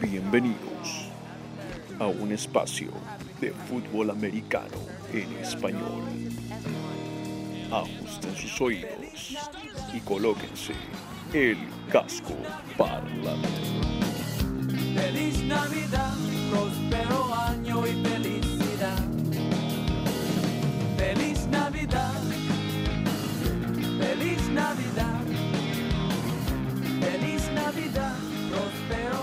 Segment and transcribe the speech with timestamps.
[0.00, 1.10] Bienvenidos
[1.98, 2.90] a un espacio
[3.38, 4.78] de fútbol americano
[5.12, 6.02] en español.
[7.70, 9.36] Ajusten sus oídos
[9.92, 10.72] y colóquense
[11.34, 11.58] el
[11.92, 12.34] casco
[12.78, 13.48] parlante.
[14.94, 16.14] Feliz Navidad,
[16.50, 19.04] próspero año y felicidad.
[20.96, 22.22] Feliz Navidad,
[24.00, 25.20] feliz Navidad,
[27.00, 28.16] feliz Navidad,
[28.48, 29.19] próspero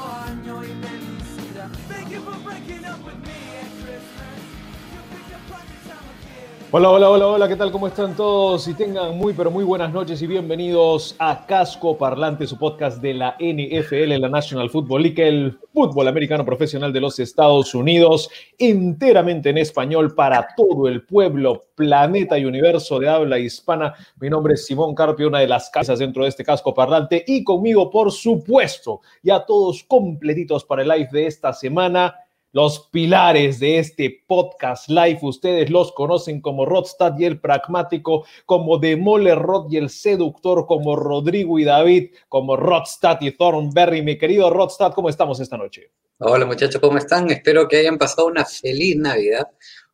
[6.70, 7.72] Hola, hola, hola, hola, ¿qué tal?
[7.72, 8.68] ¿Cómo están todos?
[8.68, 13.14] Y tengan muy, pero muy buenas noches y bienvenidos a Casco Parlante, su podcast de
[13.14, 19.52] la NFL, la National Football League, el fútbol americano profesional de los Estados Unidos, enteramente
[19.52, 23.94] en español para todo el pueblo, planeta y universo de habla hispana.
[24.20, 27.46] Mi nombre es Simón Carpio, una de las casas dentro de este Casco Parlante, y
[27.46, 32.14] conmigo, por supuesto, ya todos completitos para el live de esta semana
[32.58, 35.20] los pilares de este podcast live.
[35.22, 40.96] Ustedes los conocen como Rodstad y el pragmático, como Demole Rod y el seductor, como
[40.96, 44.02] Rodrigo y David, como Rodstad y Thornberry.
[44.02, 45.92] Mi querido Rodstad, ¿cómo estamos esta noche?
[46.18, 47.30] Hola muchachos, ¿cómo están?
[47.30, 49.48] Espero que hayan pasado una feliz Navidad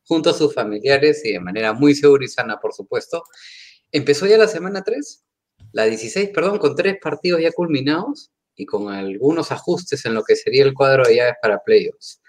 [0.06, 3.26] junto a sus familiares y de manera muy segura y sana, por supuesto.
[3.92, 5.26] Empezó ya la semana 3,
[5.74, 10.38] la 16, perdón, con tres partidos ya culminados y con algunos ajustes en lo que
[10.38, 12.22] sería el cuadro de llaves para playoffs.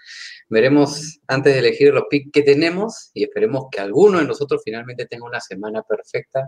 [0.47, 5.07] Veremos antes de elegir los picks que tenemos y esperemos que alguno de nosotros finalmente
[5.07, 6.47] tenga una semana perfecta.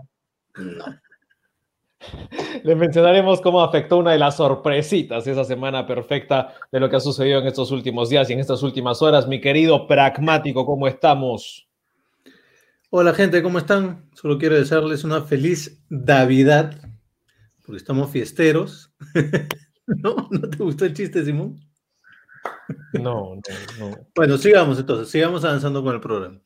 [0.56, 0.84] No.
[2.62, 7.00] Les mencionaremos cómo afectó una de las sorpresitas esa semana perfecta de lo que ha
[7.00, 9.26] sucedido en estos últimos días y en estas últimas horas.
[9.26, 11.68] Mi querido pragmático, ¿cómo estamos?
[12.90, 14.08] Hola gente, ¿cómo están?
[14.14, 16.80] Solo quiero desearles una feliz Navidad,
[17.66, 18.92] porque estamos fiesteros.
[19.86, 20.28] ¿No?
[20.30, 21.67] ¿No te gustó el chiste, Simón?
[22.94, 23.40] No, no,
[23.78, 23.96] no.
[24.14, 26.40] Bueno, sigamos entonces, sigamos avanzando con el programa.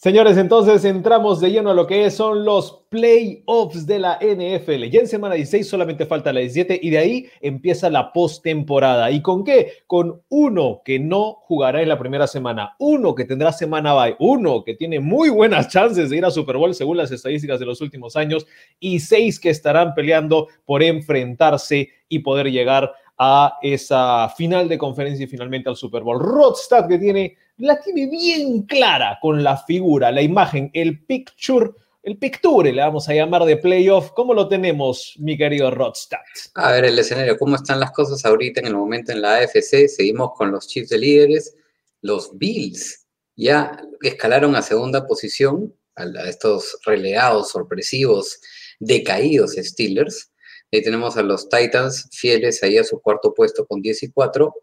[0.00, 4.84] Señores, entonces entramos de lleno a lo que son los playoffs de la NFL.
[4.84, 9.10] Ya en semana 16 solamente falta la 17 y de ahí empieza la postemporada.
[9.10, 9.72] ¿Y con qué?
[9.88, 14.62] Con uno que no jugará en la primera semana, uno que tendrá semana bye, uno
[14.62, 17.80] que tiene muy buenas chances de ir a Super Bowl según las estadísticas de los
[17.80, 18.46] últimos años
[18.78, 25.24] y seis que estarán peleando por enfrentarse y poder llegar a esa final de conferencia
[25.24, 26.20] y finalmente al Super Bowl.
[26.20, 31.70] Rodstad que tiene, la tiene bien clara con la figura, la imagen, el picture,
[32.04, 34.12] el picture, le vamos a llamar de playoff.
[34.12, 36.20] ¿Cómo lo tenemos, mi querido Rodstad?
[36.54, 39.88] A ver, el escenario, ¿cómo están las cosas ahorita en el momento en la AFC?
[39.88, 41.56] Seguimos con los Chiefs de líderes,
[42.00, 43.04] los Bills
[43.38, 48.40] ya escalaron a segunda posición, a estos relegados, sorpresivos,
[48.80, 50.30] decaídos Steelers.
[50.70, 54.54] Ahí tenemos a los Titans fieles ahí a su cuarto puesto con 10 y 4.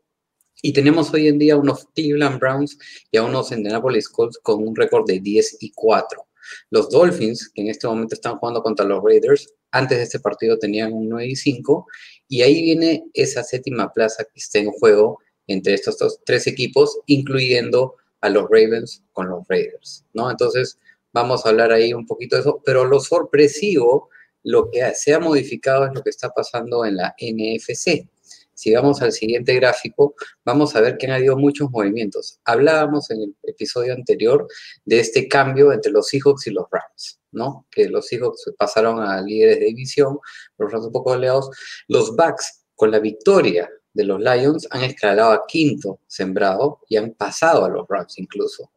[0.61, 2.77] Y tenemos hoy en día unos Cleveland Browns
[3.11, 6.27] y a unos Indianapolis Colts con un récord de 10 y 4.
[6.69, 10.59] Los Dolphins, que en este momento están jugando contra los Raiders, antes de este partido
[10.59, 11.87] tenían un 9 y 5.
[12.27, 16.99] Y ahí viene esa séptima plaza que está en juego entre estos dos, tres equipos,
[17.07, 20.29] incluyendo a los Ravens con los Raiders, ¿no?
[20.31, 20.79] Entonces,
[21.13, 22.61] vamos a hablar ahí un poquito de eso.
[22.63, 24.09] Pero lo sorpresivo
[24.45, 28.07] lo que se ha modificado es lo que está pasando en la NFC.
[28.53, 32.39] Si vamos al siguiente gráfico, vamos a ver que han habido muchos movimientos.
[32.45, 34.47] Hablábamos en el episodio anterior
[34.85, 37.65] de este cambio entre los Seahawks y los Rams, ¿no?
[37.71, 40.19] Que los Seahawks pasaron a líderes de división,
[40.57, 41.49] los Rams un poco goleados.
[41.87, 47.13] Los Bucks, con la victoria de los Lions, han escalado a quinto sembrado y han
[47.13, 48.71] pasado a los Rams incluso.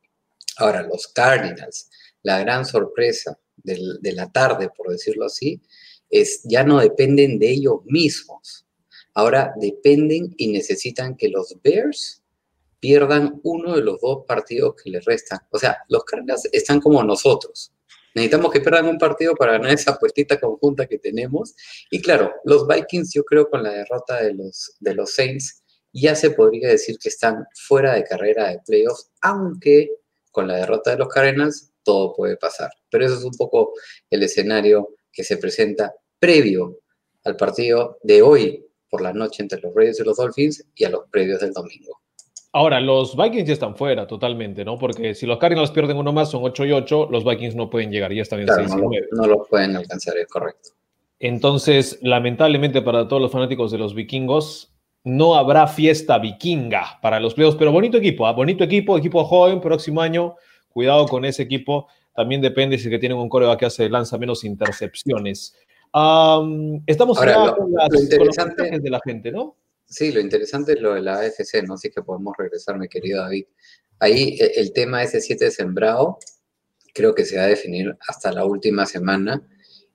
[0.56, 1.90] Ahora, los Cardinals,
[2.22, 5.60] la gran sorpresa de la tarde, por decirlo así,
[6.10, 8.66] es, ya no dependen de ellos mismos.
[9.14, 12.22] Ahora dependen y necesitan que los Bears
[12.80, 15.40] pierdan uno de los dos partidos que les restan.
[15.50, 17.72] O sea, los Cardinals están como nosotros.
[18.14, 21.54] Necesitamos que pierdan un partido para ganar esa apuestita conjunta que tenemos.
[21.90, 25.62] Y claro, los Vikings, yo creo con la derrota de los, de los Saints,
[25.92, 29.90] ya se podría decir que están fuera de carrera de playoffs, aunque
[30.30, 32.70] con la derrota de los Cardinals todo puede pasar.
[32.90, 33.72] Pero eso es un poco
[34.10, 36.78] el escenario que se presenta previo
[37.24, 40.90] al partido de hoy por la noche entre los Raiders y los Dolphins y a
[40.90, 42.00] los previos del domingo.
[42.52, 44.78] Ahora, los Vikings ya están fuera totalmente, ¿no?
[44.78, 47.90] Porque si los Cardinals pierden uno más, son 8 y 8, los Vikings no pueden
[47.90, 49.06] llegar, ya están en Claro, 6 no, y lo- 9.
[49.12, 50.70] no lo pueden alcanzar, es correcto.
[51.20, 54.72] Entonces, lamentablemente para todos los fanáticos de los vikingos,
[55.04, 58.32] no habrá fiesta vikinga para los playoffs, pero bonito equipo, ¿ah?
[58.32, 60.36] bonito equipo, equipo joven, próximo año,
[60.68, 64.44] cuidado con ese equipo, también depende si que tienen un coreback que hace lanza menos
[64.44, 65.54] intercepciones.
[65.92, 69.56] Am, estamos Ahora, lo- con, las, lo con los interesante- mensajes de la gente, ¿no?
[69.86, 71.74] Sí, lo interesante es lo de la AFC, ¿no?
[71.74, 73.46] Así que podemos regresar, mi querido David.
[74.00, 76.18] Ahí e- el tema ese 7 de sembrado
[76.94, 79.42] creo que se va a definir hasta la última semana.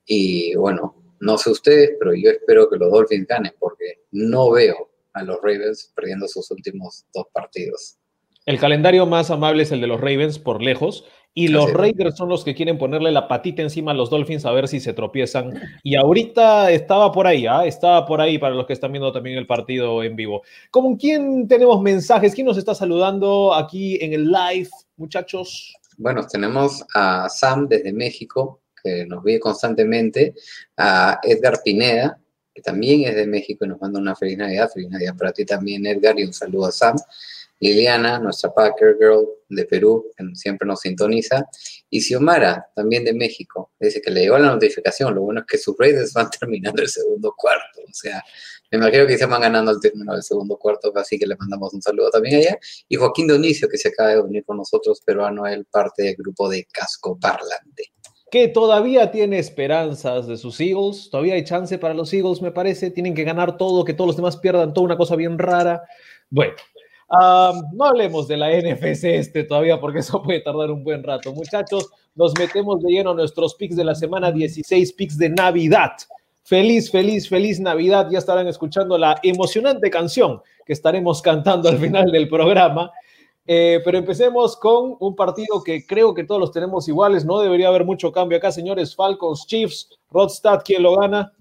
[0.06, 4.90] Y bueno, no sé ustedes, pero yo espero que los Dolphins ganen porque no veo
[5.14, 7.98] a los Ravens perdiendo sus últimos dos partidos.
[8.46, 11.06] El calendario más amable es el de los Ravens por lejos.
[11.36, 11.74] Y los.
[11.74, 14.80] Raiders son los que quieren ponerle la patita encima a los Dolphins a ver si
[14.80, 15.60] se tropiezan.
[15.82, 17.66] Y ahorita estaba por ahí, ¿ah?
[17.66, 20.44] estaba por ahí para los que están viendo también el partido en vivo.
[20.70, 22.36] ¿Con quién tenemos mensajes?
[22.36, 25.76] ¿Quién nos está saludando aquí en el live, muchachos?
[25.98, 30.36] Bueno, tenemos a Sam desde México, que nos ve constantemente,
[30.78, 32.20] a Edgar Pineda,
[32.54, 34.70] que también es de México y nos manda una feliz Navidad.
[34.72, 36.96] Feliz Navidad para ti también, Edgar, y un saludo a Sam.
[37.60, 41.46] Liliana, nuestra Packer Girl de Perú, que siempre nos sintoniza.
[41.90, 45.16] Y Xiomara, también de México, dice que le llegó la notificación.
[45.16, 47.82] Lo bueno es que sus Raiders van terminando el segundo cuarto.
[47.82, 48.22] O sea,
[48.72, 51.74] me imagino que se van ganando al término del segundo cuarto, así que le mandamos
[51.74, 52.58] un saludo también allá.
[52.90, 56.50] Y Joaquín Donicio, que se acaba de unir con nosotros, peruano, él parte del grupo
[56.50, 57.94] de Casco Parlante.
[58.32, 61.10] Que todavía tiene esperanzas de sus Eagles.
[61.12, 62.90] Todavía hay chance para los Eagles, me parece.
[62.90, 65.84] Tienen que ganar todo, que todos los demás pierdan toda una cosa bien rara.
[66.32, 66.56] Bueno,
[67.10, 71.34] no hablemos de la NFC este todavía porque eso puede tardar un buen rato.
[71.34, 75.92] Muchachos, nos metemos de lleno a nuestros picks de la semana 16, picks de Navidad.
[76.44, 78.08] Feliz, feliz, feliz Navidad.
[78.12, 82.92] Ya estarán escuchando la emocionante canción que estaremos cantando al final del programa.
[83.46, 87.26] Eh, pero empecemos con un partido que creo que todos los tenemos iguales.
[87.26, 88.96] No debería haber mucho cambio acá, señores.
[88.96, 91.34] Falcons, Chiefs, Rodstad, ¿quién lo gana?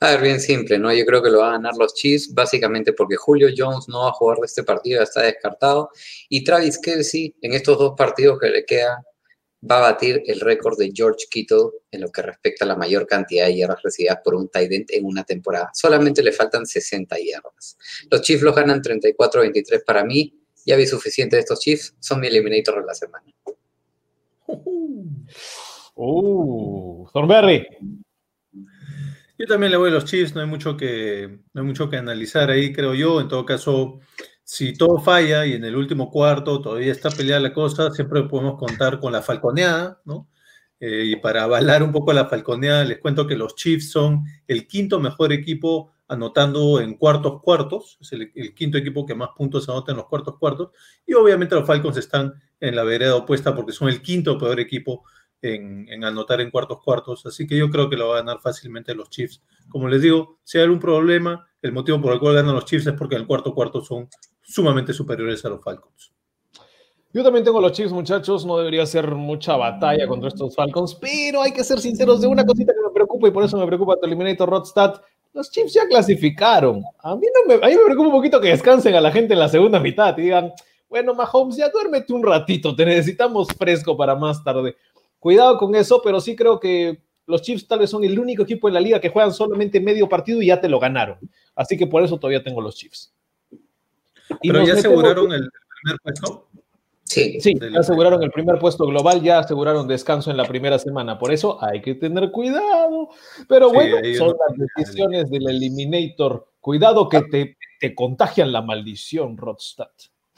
[0.00, 0.92] A ver, bien simple, ¿no?
[0.92, 4.08] Yo creo que lo van a ganar los Chiefs, básicamente porque Julio Jones no va
[4.10, 5.90] a jugar de este partido, ya está descartado.
[6.28, 9.02] Y Travis Kelsey, en estos dos partidos que le queda,
[9.68, 13.06] va a batir el récord de George Kittle en lo que respecta a la mayor
[13.06, 15.70] cantidad de yardas recibidas por un tight end en una temporada.
[15.72, 17.76] Solamente le faltan 60 yardas.
[18.10, 20.34] Los Chiefs los ganan 34-23 para mí.
[20.64, 23.32] Ya vi suficiente de estos Chiefs, son mi eliminator de la semana.
[25.94, 27.66] Uh, Thornberry.
[29.38, 31.98] Yo también le voy a los Chiefs, no hay mucho que, no hay mucho que
[31.98, 33.20] analizar ahí, creo yo.
[33.20, 34.00] En todo caso,
[34.42, 38.58] si todo falla y en el último cuarto todavía está peleada la cosa, siempre podemos
[38.58, 40.30] contar con la falconeada, ¿no?
[40.80, 44.66] Eh, y para avalar un poco la falconeada, les cuento que los Chiefs son el
[44.66, 49.68] quinto mejor equipo anotando en cuartos cuartos, es el, el quinto equipo que más puntos
[49.68, 50.70] anota en los cuartos cuartos,
[51.04, 55.04] y obviamente los Falcons están en la vereda opuesta porque son el quinto peor equipo
[55.42, 58.40] en, en, anotar en cuartos cuartos, así que yo creo que lo va a ganar
[58.40, 59.42] fácilmente los Chiefs.
[59.68, 62.86] Como les digo, si hay algún problema, el motivo por el cual ganan los Chiefs
[62.86, 64.08] es porque en el cuarto cuarto son
[64.42, 66.12] sumamente superiores a los Falcons.
[67.12, 68.44] Yo también tengo los Chiefs, muchachos.
[68.44, 72.44] No debería ser mucha batalla contra estos Falcons, pero hay que ser sinceros de una
[72.44, 75.00] cosita que me preocupa y por eso me preocupa tu Eliminator Rodstad.
[75.32, 76.82] Los Chiefs ya clasificaron.
[77.02, 79.32] A mí, no me, a mí me preocupa un poquito que descansen a la gente
[79.32, 80.52] en la segunda mitad y digan,
[80.90, 84.76] bueno, Mahomes, ya duérmete un ratito, te necesitamos fresco para más tarde.
[85.26, 88.68] Cuidado con eso, pero sí creo que los Chiefs tal vez son el único equipo
[88.68, 91.18] en la liga que juegan solamente medio partido y ya te lo ganaron.
[91.56, 93.12] Así que por eso todavía tengo los Chiefs.
[94.40, 95.50] Y pero ya aseguraron el
[95.82, 96.46] primer puesto.
[97.02, 101.18] Sí, sí ya aseguraron el primer puesto global, ya aseguraron descanso en la primera semana,
[101.18, 103.08] por eso hay que tener cuidado.
[103.48, 106.52] Pero bueno, sí, son las decisiones del Eliminator.
[106.60, 109.90] Cuidado que te, te contagian la maldición, Rodstad.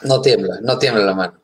[0.04, 1.40] No tiembla, no tiembla la mano.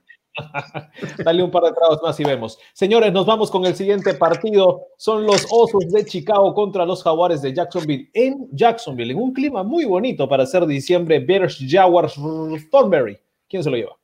[1.24, 2.58] Dale un par de tragos más y vemos.
[2.72, 4.82] Señores, nos vamos con el siguiente partido.
[4.96, 9.62] Son los Osos de Chicago contra los Jaguares de Jacksonville en Jacksonville, en un clima
[9.62, 11.20] muy bonito para hacer diciembre.
[11.20, 12.14] Bears, Jaguars,
[12.70, 13.18] Thornberry.
[13.48, 13.96] ¿Quién se lo lleva?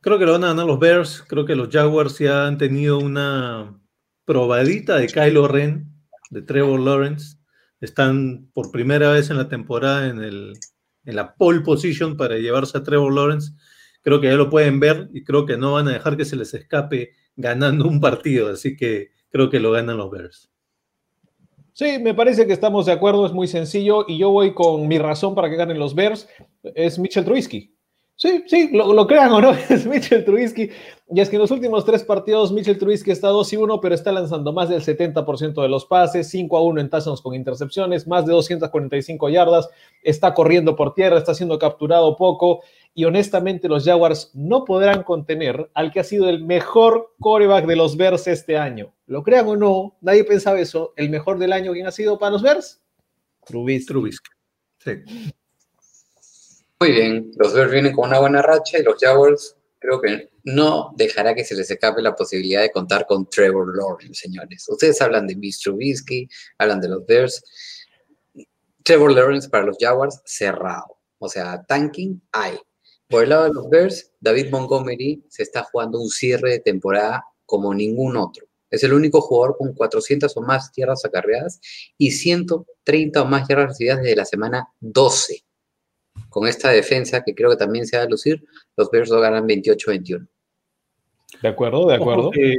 [0.00, 1.24] Creo que lo van a ganar los Bears.
[1.26, 3.80] Creo que los Jaguars ya han tenido una
[4.24, 5.86] probadita de Kylo Ren,
[6.30, 7.36] de Trevor Lawrence.
[7.80, 10.52] Están por primera vez en la temporada en, el,
[11.04, 13.52] en la pole position para llevarse a Trevor Lawrence.
[14.04, 16.36] Creo que ya lo pueden ver y creo que no van a dejar que se
[16.36, 18.50] les escape ganando un partido.
[18.50, 20.50] Así que creo que lo ganan los Bears.
[21.72, 24.98] Sí, me parece que estamos de acuerdo, es muy sencillo y yo voy con mi
[24.98, 26.28] razón para que ganen los Bears,
[26.62, 27.74] es Mitchell Trubisky.
[28.16, 30.70] Sí, sí, lo, crean o no, es Mitchell Trubisky.
[31.10, 33.92] Y es que en los últimos tres partidos Mitchell Trubisky está 2 y 1, pero
[33.92, 38.06] está lanzando más del 70% de los pases, 5 a 1 en touchdowns con intercepciones,
[38.06, 39.68] más de 245 yardas,
[40.04, 42.62] está corriendo por tierra, está siendo capturado poco.
[42.94, 47.76] Y honestamente los Jaguars no podrán contener al que ha sido el mejor coreback de
[47.76, 48.94] los Bears este año.
[49.06, 50.92] Lo crean o no, nadie pensaba eso.
[50.96, 52.80] El mejor del año, ¿quién ha sido para los Bears?
[53.44, 53.86] Trubisky.
[53.86, 54.30] Trubisky.
[54.78, 54.92] Sí.
[56.80, 60.92] Muy bien, los Bears vienen con una buena racha y los Jaguars creo que no
[60.96, 64.66] dejará que se les escape la posibilidad de contar con Trevor Lawrence, señores.
[64.68, 67.42] Ustedes hablan de Mitch Trubisky, hablan de los Bears.
[68.82, 70.98] Trevor Lawrence para los Jaguars, cerrado.
[71.18, 72.58] O sea, tanking hay.
[73.08, 77.24] Por el lado de los Bears, David Montgomery se está jugando un cierre de temporada
[77.46, 78.46] como ningún otro.
[78.70, 81.60] Es el único jugador con 400 o más tierras acarreadas
[81.96, 85.44] y 130 o más yardas recibidas desde la semana 12.
[86.28, 88.42] Con esta defensa que creo que también se va a lucir,
[88.76, 90.26] los Bears lo ganan 28-21.
[91.42, 92.30] De acuerdo, de acuerdo.
[92.30, 92.56] Que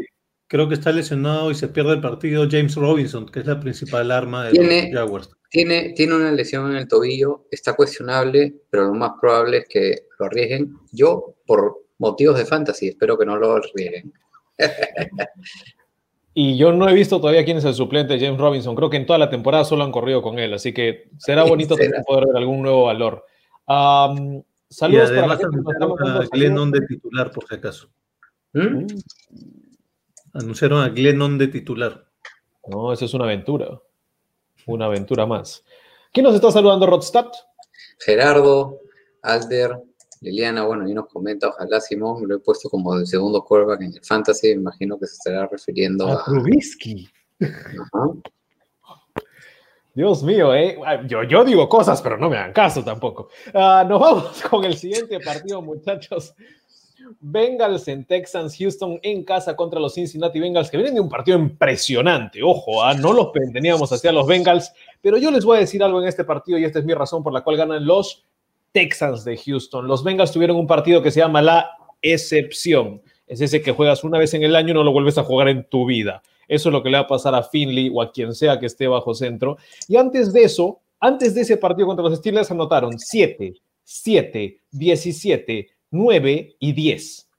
[0.48, 4.12] creo que está lesionado y se pierde el partido James Robinson, que es la principal
[4.12, 5.30] arma de Tiene- los Jaguars.
[5.56, 9.96] Tiene, tiene una lesión en el tobillo, está cuestionable, pero lo más probable es que
[10.20, 10.74] lo arriesguen.
[10.92, 14.12] Yo, por motivos de fantasy, espero que no lo arriesguen.
[16.38, 18.76] Y yo no he visto todavía quién es el suplente de James Robinson.
[18.76, 21.76] Creo que en toda la temporada solo han corrido con él, así que será bonito
[21.76, 21.86] será.
[21.86, 23.24] también poder ver algún nuevo valor.
[23.66, 27.48] Y saludos para la gente que nos está anunciaron mandando a Glennon de titular, por
[27.48, 27.90] si acaso.
[28.52, 28.86] ¿Mm?
[30.34, 32.06] Anunciaron a Glennon de titular.
[32.68, 33.80] No, eso es una aventura.
[34.68, 35.64] Una aventura más.
[36.12, 37.28] ¿Quién nos está saludando, Rodstad?
[38.00, 38.80] Gerardo,
[39.22, 39.78] Alder,
[40.22, 43.94] Liliana, bueno, y nos comenta, ojalá Simón, lo he puesto como el segundo quarterback en
[43.94, 46.24] el fantasy, me imagino que se estará refiriendo a...
[46.24, 47.08] Trubisky.
[47.42, 48.14] Ajá.
[49.96, 50.78] Dios mío, ¿eh?
[51.08, 53.30] Yo, yo digo cosas, pero no me hagan caso tampoco.
[53.54, 56.36] Ah, nos vamos con el siguiente partido, muchachos.
[57.20, 61.38] Bengals en Texans, Houston en casa contra los Cincinnati Bengals, que vienen de un partido
[61.38, 62.42] impresionante.
[62.44, 64.72] Ojo, ah, no los teníamos hacia los Bengals,
[65.02, 67.24] pero yo les voy a decir algo en este partido y esta es mi razón
[67.24, 68.26] por la cual ganan los
[68.72, 69.88] Texans de Houston.
[69.88, 71.72] Los Bengals tuvieron un partido que se llama la
[72.02, 73.02] excepción.
[73.28, 75.48] Es ese que juegas una vez en el año y no lo vuelves a jugar
[75.48, 76.22] en tu vida.
[76.48, 78.68] Eso es lo que le va a pasar a Finley o a quien sea que
[78.68, 79.58] esté bajo centro.
[79.88, 85.68] Y antes de eso, antes de ese partido contra los Steelers, anotaron 7, 7, 17,
[85.92, 87.30] 9 y 10.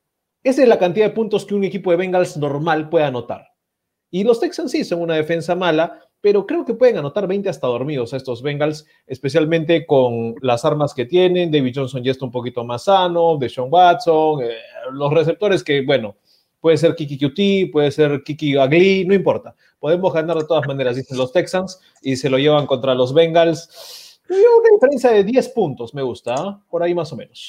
[0.43, 3.49] Esa es la cantidad de puntos que un equipo de Bengals normal puede anotar.
[4.11, 7.67] Y los Texans sí son una defensa mala, pero creo que pueden anotar 20 hasta
[7.67, 11.51] dormidos a estos Bengals, especialmente con las armas que tienen.
[11.51, 14.57] David Johnson ya está un poquito más sano, Deshaun Watson, eh,
[14.93, 16.17] los receptores que, bueno,
[16.61, 19.55] puede ser Kiki QT, puede ser Kiki Agli, no importa.
[19.79, 24.21] Podemos ganar de todas maneras, dicen los Texans, y se lo llevan contra los Bengals.
[24.29, 26.61] Una diferencia de 10 puntos, me gusta, ¿ah?
[26.69, 27.49] por ahí más o menos.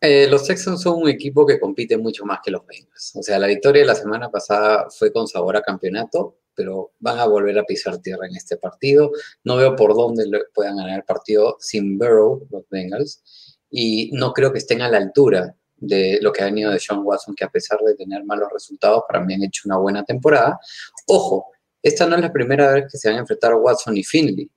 [0.00, 3.16] Eh, los Texans son un equipo que compite mucho más que los Bengals.
[3.16, 7.18] O sea, la victoria de la semana pasada fue con sabor a campeonato, pero van
[7.18, 9.10] a volver a pisar tierra en este partido.
[9.44, 10.24] No veo por dónde
[10.54, 14.98] puedan ganar el partido sin Burrow, los Bengals, y no creo que estén a la
[14.98, 18.48] altura de lo que ha venido de Sean Watson, que a pesar de tener malos
[18.52, 20.58] resultados, para mí han hecho una buena temporada.
[21.06, 21.46] Ojo,
[21.82, 24.50] esta no es la primera vez que se van a enfrentar Watson y Finley.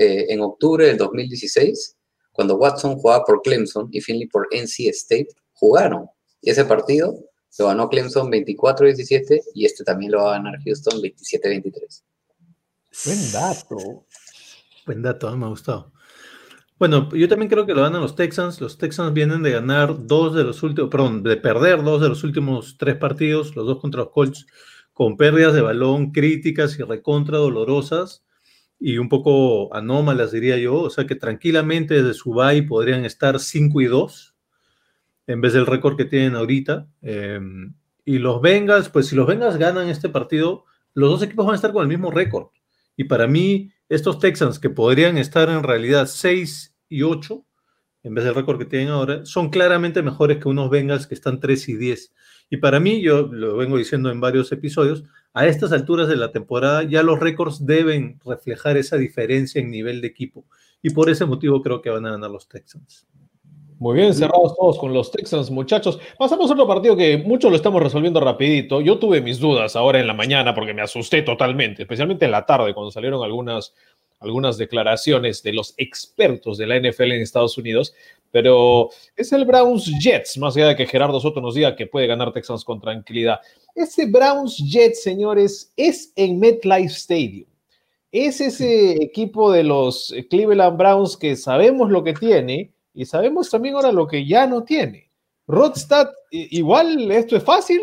[0.00, 1.96] Eh, en octubre del 2016,
[2.38, 6.06] cuando Watson jugaba por Clemson y Finley por NC State, jugaron.
[6.40, 7.18] Y ese partido
[7.58, 12.02] lo ganó Clemson 24-17 y este también lo va a ganar Houston 27-23.
[13.06, 14.06] buen dato.
[14.86, 15.92] Buen dato, me ha gustado.
[16.78, 18.60] Bueno, yo también creo que lo ganan los Texans.
[18.60, 22.22] Los Texans vienen de ganar dos de los últimos, perdón, de perder dos de los
[22.22, 24.46] últimos tres partidos, los dos contra los Colts,
[24.92, 28.22] con pérdidas de balón críticas y recontra dolorosas
[28.80, 30.76] y un poco anómalas, diría yo.
[30.76, 34.34] O sea que tranquilamente desde su bye podrían estar 5 y 2
[35.26, 36.86] en vez del récord que tienen ahorita.
[37.02, 37.40] Eh,
[38.04, 41.56] y los Bengals, pues si los Bengals ganan este partido, los dos equipos van a
[41.56, 42.46] estar con el mismo récord.
[42.96, 47.44] Y para mí, estos Texans que podrían estar en realidad 6 y 8,
[48.04, 51.40] en vez del récord que tienen ahora, son claramente mejores que unos Bengals que están
[51.40, 52.12] 3 y 10.
[52.50, 55.04] Y para mí, yo lo vengo diciendo en varios episodios,
[55.34, 60.00] a estas alturas de la temporada ya los récords deben reflejar esa diferencia en nivel
[60.00, 60.44] de equipo.
[60.82, 63.06] Y por ese motivo creo que van a ganar los Texans.
[63.78, 66.00] Muy bien, cerrados todos con los Texans, muchachos.
[66.18, 68.80] Pasamos a otro partido que muchos lo estamos resolviendo rapidito.
[68.80, 72.44] Yo tuve mis dudas ahora en la mañana porque me asusté totalmente, especialmente en la
[72.44, 73.72] tarde cuando salieron algunas,
[74.18, 77.94] algunas declaraciones de los expertos de la NFL en Estados Unidos.
[78.32, 82.08] Pero es el Browns Jets, más allá de que Gerardo Soto nos diga que puede
[82.08, 83.38] ganar Texans con tranquilidad.
[83.78, 87.48] Ese Browns Jets, señores, es en MetLife Stadium.
[88.10, 93.76] Es ese equipo de los Cleveland Browns que sabemos lo que tiene y sabemos también
[93.76, 95.12] ahora lo que ya no tiene.
[95.46, 97.80] Rodstad, igual esto es fácil.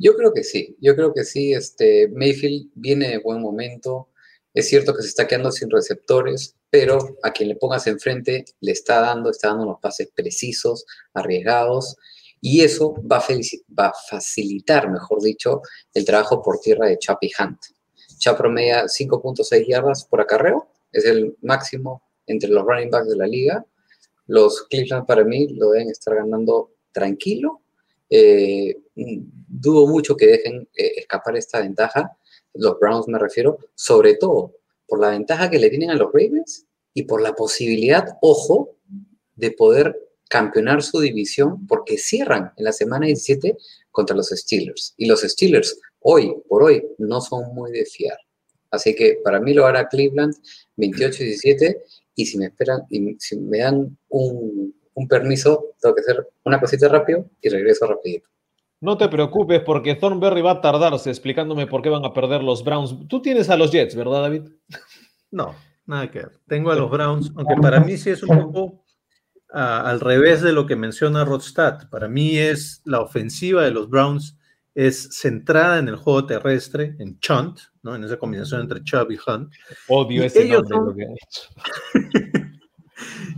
[0.00, 1.52] Yo creo que sí, yo creo que sí.
[1.52, 4.08] Este, Mayfield viene de buen momento.
[4.52, 8.72] Es cierto que se está quedando sin receptores, pero a quien le pongas enfrente le
[8.72, 11.96] está dando, está dando unos pases precisos, arriesgados,
[12.40, 15.62] y eso va a, facilitar, mejor dicho,
[15.94, 17.58] el trabajo por tierra de Chappie Hunt.
[18.18, 23.26] Chap promedia 5.6 yardas por acarreo, es el máximo entre los running backs de la
[23.26, 23.64] liga.
[24.26, 27.62] Los Cleveland para mí lo deben estar ganando tranquilo.
[28.10, 32.16] Eh, dudo mucho que dejen eh, escapar esta ventaja,
[32.54, 34.54] los Browns me refiero, sobre todo
[34.86, 38.76] por la ventaja que le tienen a los Ravens y por la posibilidad, ojo,
[39.36, 43.56] de poder campeonar su división porque cierran en la semana 17
[43.90, 44.94] contra los Steelers.
[44.96, 48.18] Y los Steelers hoy por hoy no son muy de fiar.
[48.70, 50.34] Así que para mí lo hará Cleveland
[50.76, 51.76] 28-17
[52.14, 56.60] y si me esperan y si me dan un, un permiso, tengo que hacer una
[56.60, 58.28] cosita rápido y regreso rapidito.
[58.80, 62.62] No te preocupes porque Thornberry va a tardarse explicándome por qué van a perder los
[62.62, 62.94] Browns.
[63.08, 64.42] Tú tienes a los Jets, ¿verdad, David?
[65.30, 65.54] No,
[65.84, 66.32] nada que ver.
[66.46, 68.84] Tengo a los Browns, aunque para mí sí es un poco
[69.50, 71.88] al revés de lo que menciona Rodstad.
[71.90, 74.36] Para mí es la ofensiva de los Browns
[74.74, 77.96] es centrada en el juego terrestre, en Chunt, ¿no?
[77.96, 79.52] en esa combinación entre Chubb y Hunt.
[79.88, 82.48] Odio Y ese ellos nombre son- lo que han hecho.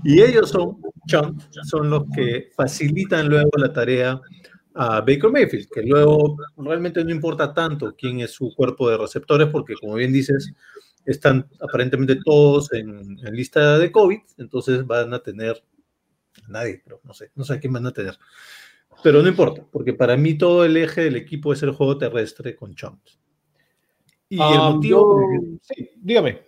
[0.04, 4.18] Y ellos son, Chunt, son los que facilitan luego la tarea
[4.74, 9.48] a Baker Mayfield, que luego realmente no importa tanto quién es su cuerpo de receptores,
[9.48, 10.52] porque como bien dices,
[11.04, 15.62] están aparentemente todos en, en lista de COVID, entonces van a tener
[16.48, 18.18] nadie, pero no sé, no sé a quién van a tener.
[19.02, 22.54] Pero no importa, porque para mí todo el eje del equipo es el juego terrestre
[22.56, 23.00] con Chunt.
[24.28, 25.20] Y el Ah, motivo...
[25.20, 26.42] yo- Sí, dígame.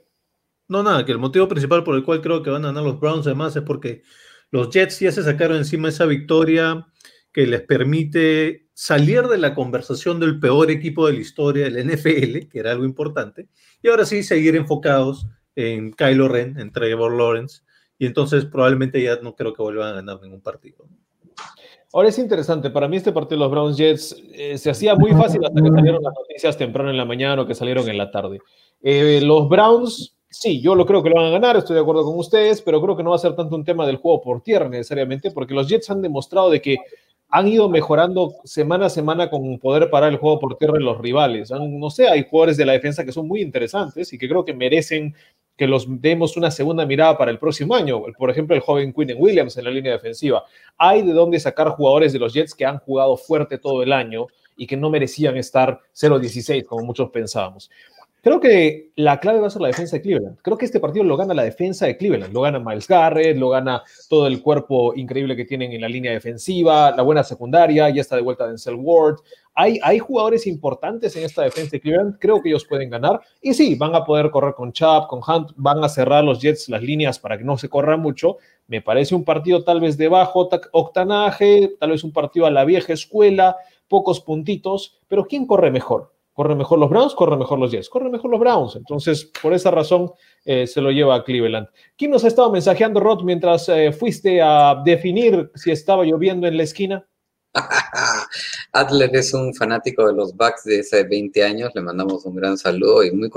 [0.68, 2.98] No, nada, que el motivo principal por el cual creo que van a ganar los
[3.00, 4.02] Browns además es porque
[4.50, 6.86] los Jets ya se sacaron encima esa victoria
[7.32, 12.48] que les permite salir de la conversación del peor equipo de la historia del NFL,
[12.48, 13.48] que era algo importante,
[13.82, 17.62] y ahora sí seguir enfocados en Kylo Ren, en Trevor Lawrence,
[18.02, 20.86] y entonces probablemente ya no creo que vuelvan a ganar ningún partido.
[21.92, 25.12] Ahora es interesante, para mí este partido de los Browns Jets eh, se hacía muy
[25.12, 28.10] fácil hasta que salieron las noticias temprano en la mañana o que salieron en la
[28.10, 28.40] tarde.
[28.82, 32.04] Eh, los Browns, sí, yo lo creo que lo van a ganar, estoy de acuerdo
[32.04, 34.42] con ustedes, pero creo que no va a ser tanto un tema del juego por
[34.42, 36.78] tierra necesariamente, porque los Jets han demostrado de que
[37.34, 40.98] han ido mejorando semana a semana con poder parar el juego por tierra en los
[40.98, 41.50] rivales.
[41.50, 44.52] No sé, hay jugadores de la defensa que son muy interesantes y que creo que
[44.52, 45.14] merecen
[45.56, 48.02] que los demos una segunda mirada para el próximo año.
[48.18, 50.44] Por ejemplo, el joven Quinn Williams en la línea defensiva.
[50.76, 54.26] Hay de dónde sacar jugadores de los Jets que han jugado fuerte todo el año
[54.54, 57.70] y que no merecían estar 0-16 como muchos pensábamos.
[58.24, 60.38] Creo que la clave va a ser la defensa de Cleveland.
[60.42, 62.32] Creo que este partido lo gana la defensa de Cleveland.
[62.32, 66.12] Lo gana Miles Garrett, lo gana todo el cuerpo increíble que tienen en la línea
[66.12, 69.16] defensiva, la buena secundaria, ya está de vuelta Denzel Ward.
[69.54, 72.16] Hay, hay jugadores importantes en esta defensa de Cleveland.
[72.20, 73.20] Creo que ellos pueden ganar.
[73.40, 76.68] Y sí, van a poder correr con Chubb, con Hunt, van a cerrar los Jets
[76.68, 78.36] las líneas para que no se corra mucho.
[78.68, 82.64] Me parece un partido tal vez de bajo octanaje, tal vez un partido a la
[82.64, 83.56] vieja escuela,
[83.88, 86.12] pocos puntitos, pero ¿quién corre mejor?
[86.32, 87.14] ¿Corre mejor los Browns?
[87.14, 87.88] Corre mejor los Jets.
[87.88, 88.76] Corre mejor los Browns.
[88.76, 90.10] Entonces, por esa razón,
[90.44, 91.68] eh, se lo lleva a Cleveland.
[91.96, 96.56] ¿Quién nos ha estado mensajeando, Rod, mientras eh, fuiste a definir si estaba lloviendo en
[96.56, 97.06] la esquina?
[98.72, 101.70] Adler es un fanático de los Bucks de hace 20 años.
[101.74, 103.30] Le mandamos un gran saludo y muy,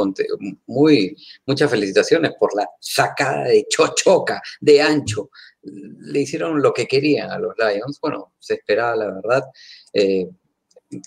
[0.68, 5.30] muy muchas felicitaciones por la sacada de chochoca, de ancho.
[5.64, 8.00] Le hicieron lo que querían a los Lions.
[8.00, 9.44] Bueno, se esperaba, la verdad.
[9.92, 10.30] Eh,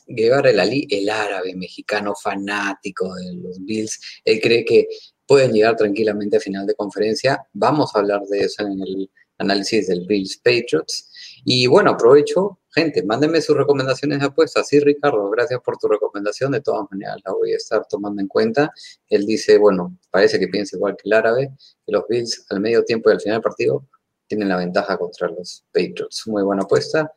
[0.07, 4.89] Guevara el el árabe mexicano fanático de los Bills, él cree que
[5.27, 7.47] pueden llegar tranquilamente a final de conferencia.
[7.53, 11.11] Vamos a hablar de eso en el análisis del Bills Patriots.
[11.45, 14.69] Y bueno, aprovecho, gente, mándenme sus recomendaciones de apuestas.
[14.69, 16.53] Sí, Ricardo, gracias por tu recomendación.
[16.53, 18.73] De todas maneras, la voy a estar tomando en cuenta.
[19.09, 21.51] Él dice, bueno, parece que piensa igual que el árabe,
[21.87, 23.87] que los Bills al medio tiempo y al final del partido
[24.27, 26.27] tienen la ventaja contra los Patriots.
[26.27, 27.13] Muy buena apuesta.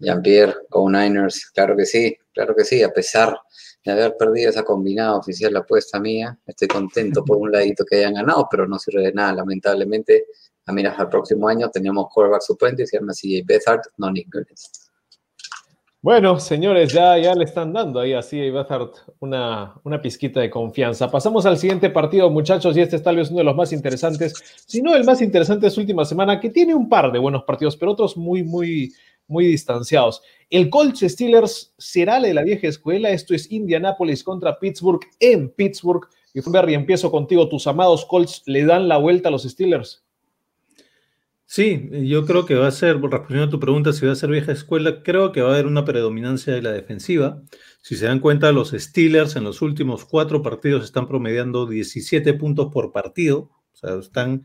[0.00, 3.38] Jean-Pierre, Go Niners, claro que sí, claro que sí, a pesar
[3.84, 7.96] de haber perdido esa combinada oficial la apuesta mía, estoy contento por un ladito que
[7.96, 10.26] hayan ganado, pero no sirve de nada, lamentablemente.
[10.66, 14.28] A miras al próximo año tenemos quarterback suplente, se llama CJ Beathard, no Nick.
[16.02, 21.10] Bueno, señores, ya, ya le están dando ahí a Bethard una, una pizquita de confianza.
[21.10, 24.32] Pasamos al siguiente partido, muchachos, y este es tal vez uno de los más interesantes,
[24.66, 27.42] si no el más interesante de su última semana, que tiene un par de buenos
[27.44, 28.94] partidos, pero otros muy, muy,
[29.30, 30.22] muy distanciados.
[30.50, 33.10] El Colts Steelers será la de la vieja escuela.
[33.10, 36.06] Esto es Indianapolis contra Pittsburgh en Pittsburgh.
[36.34, 37.48] Y Berry, empiezo contigo.
[37.48, 40.04] Tus amados Colts le dan la vuelta a los Steelers.
[41.52, 44.30] Sí, yo creo que va a ser, respondiendo a tu pregunta, si va a ser
[44.30, 47.42] vieja escuela, creo que va a haber una predominancia de la defensiva.
[47.82, 52.68] Si se dan cuenta, los Steelers en los últimos cuatro partidos están promediando 17 puntos
[52.72, 53.50] por partido.
[53.72, 54.44] O sea, están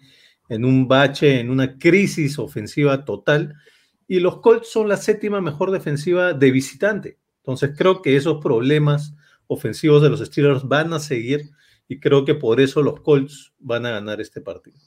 [0.50, 3.54] en un bache, en una crisis ofensiva total.
[4.08, 7.18] Y los Colts son la séptima mejor defensiva de visitante.
[7.38, 9.14] Entonces creo que esos problemas
[9.48, 11.52] ofensivos de los Steelers van a seguir
[11.88, 14.78] y creo que por eso los Colts van a ganar este partido.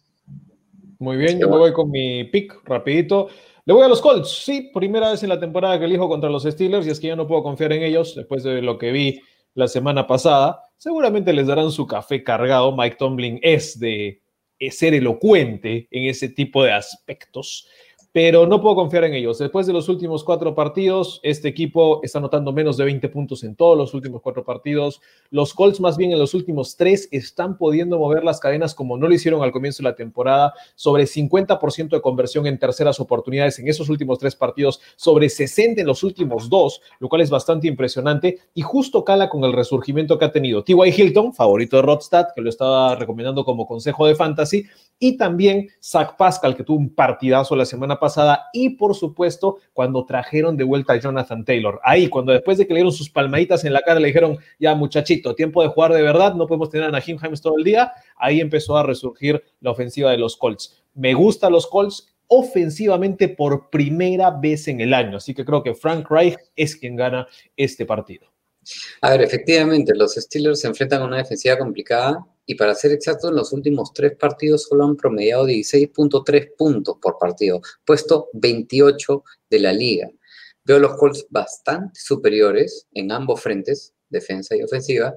[0.98, 3.28] Muy bien, yo me voy con mi pick rapidito.
[3.64, 6.42] Le voy a los Colts, sí, primera vez en la temporada que elijo contra los
[6.42, 9.20] Steelers y es que ya no puedo confiar en ellos después de lo que vi
[9.54, 10.64] la semana pasada.
[10.76, 12.74] Seguramente les darán su café cargado.
[12.76, 14.22] Mike Tomlin es de
[14.58, 17.68] es ser elocuente en ese tipo de aspectos
[18.20, 19.38] pero no puedo confiar en ellos.
[19.38, 23.54] Después de los últimos cuatro partidos, este equipo está anotando menos de 20 puntos en
[23.54, 25.00] todos los últimos cuatro partidos.
[25.30, 29.06] Los Colts, más bien en los últimos tres, están pudiendo mover las cadenas como no
[29.06, 30.52] lo hicieron al comienzo de la temporada.
[30.74, 35.86] Sobre 50% de conversión en terceras oportunidades en esos últimos tres partidos, sobre 60 en
[35.86, 40.24] los últimos dos, lo cual es bastante impresionante y justo cala con el resurgimiento que
[40.24, 40.90] ha tenido T.Y.
[40.90, 44.66] Hilton, favorito de Rodstad, que lo estaba recomendando como consejo de fantasy,
[44.98, 48.07] y también Zach Pascal, que tuvo un partidazo la semana pasada,
[48.52, 51.80] y por supuesto, cuando trajeron de vuelta a Jonathan Taylor.
[51.82, 54.74] Ahí, cuando después de que le dieron sus palmaditas en la cara, le dijeron, ya
[54.74, 57.92] muchachito, tiempo de jugar de verdad, no podemos tener a Nahim Himes todo el día,
[58.16, 60.82] ahí empezó a resurgir la ofensiva de los Colts.
[60.94, 65.74] Me gustan los Colts ofensivamente por primera vez en el año, así que creo que
[65.74, 68.26] Frank Reich es quien gana este partido.
[69.00, 73.28] A ver, efectivamente, los Steelers se enfrentan a una defensiva complicada y para ser exacto,
[73.28, 79.58] en los últimos tres partidos solo han promediado 16.3 puntos por partido, puesto 28 de
[79.58, 80.08] la liga.
[80.64, 85.14] Veo los Colts bastante superiores en ambos frentes, defensa y ofensiva,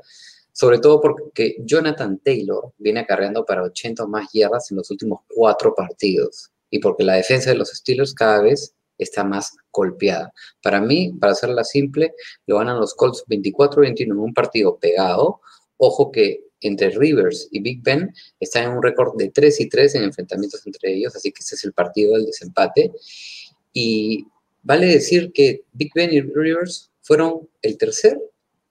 [0.51, 5.73] sobre todo porque Jonathan Taylor viene acarreando para 80 más yardas en los últimos cuatro
[5.73, 10.33] partidos y porque la defensa de los Steelers cada vez está más golpeada.
[10.61, 12.13] Para mí, para hacerla simple,
[12.45, 15.39] lo ganan los Colts 24-21 en un partido pegado.
[15.77, 19.95] Ojo que entre Rivers y Big Ben están en un récord de 3 y 3
[19.95, 22.91] en enfrentamientos entre ellos, así que este es el partido del desempate.
[23.73, 24.25] Y
[24.63, 28.19] vale decir que Big Ben y Rivers fueron el tercer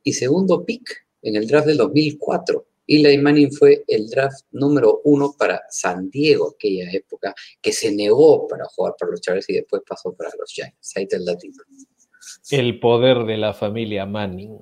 [0.03, 2.67] y segundo pick en el draft del 2004.
[2.87, 8.49] Eli Manning fue el draft número uno para San Diego aquella época, que se negó
[8.49, 10.97] para jugar para los Chargers y después pasó para los Giants.
[10.97, 11.63] Ahí te el datito.
[12.51, 14.59] El poder de la familia Manning.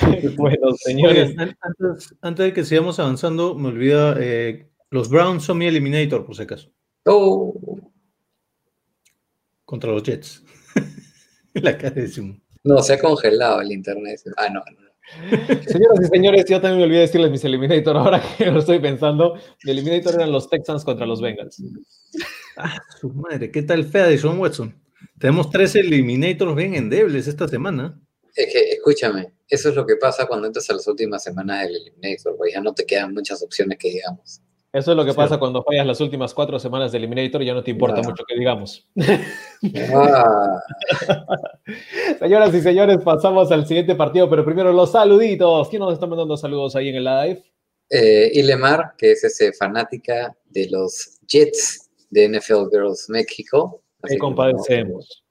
[0.36, 1.30] bueno, señores.
[1.30, 6.24] Oye, antes, antes, de que sigamos avanzando, me olvida, eh, los Browns son mi eliminator,
[6.24, 6.70] por si acaso.
[7.06, 7.80] Oh.
[9.64, 10.44] Contra los Jets.
[11.54, 12.40] La cara de Zoom.
[12.64, 14.20] No, se ha congelado el internet.
[14.36, 14.92] Ah, no, no.
[15.66, 17.96] Señoras y señores, yo también me olvidé decirles mis Eliminator.
[17.96, 21.62] Ahora que lo estoy pensando, mi Eliminator eran los Texans contra los Bengals.
[22.56, 24.74] Ah, su madre, ¿qué tal fea de Sean Watson?
[25.18, 28.00] Tenemos tres Eliminators bien endebles esta semana.
[28.34, 31.76] Es que, escúchame, eso es lo que pasa cuando entras a las últimas semanas del
[31.76, 34.40] Eliminator, pues ya no te quedan muchas opciones que digamos.
[34.72, 37.52] Eso es lo que pasa cuando fallas las últimas cuatro semanas de Eliminator y ya
[37.52, 38.08] no te importa Ah.
[38.08, 38.88] mucho que digamos.
[39.94, 40.60] Ah,
[42.18, 45.68] Señoras y señores, pasamos al siguiente partido, pero primero los saluditos.
[45.68, 47.42] ¿Quién nos está mandando saludos ahí en el live?
[47.94, 53.82] eh, Ilemar, que es ese fanática de los Jets de NFL Girls México.
[54.00, 55.21] Así Te que, compadecemos.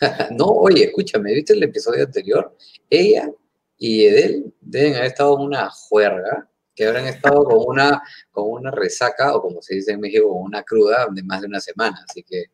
[0.30, 2.56] No, oye, escúchame, ¿viste el episodio anterior?
[2.88, 3.30] Ella
[3.78, 8.70] y Edel deben haber estado en una juerga, que habrán estado con una, con una
[8.70, 12.04] resaca, o como se dice en México, con una cruda de más de una semana,
[12.08, 12.46] así que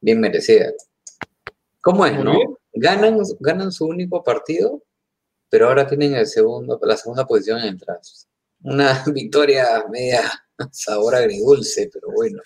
[0.00, 0.72] bien merecida.
[1.80, 2.32] ¿Cómo es, Muy no?
[2.32, 2.56] bien.
[2.74, 4.82] Ganan, ganan su único partido,
[5.48, 8.06] pero ahora tienen el segundo, la segunda posición en el draft.
[8.62, 10.22] Una victoria media
[10.70, 12.40] sabor agridulce, pero bueno.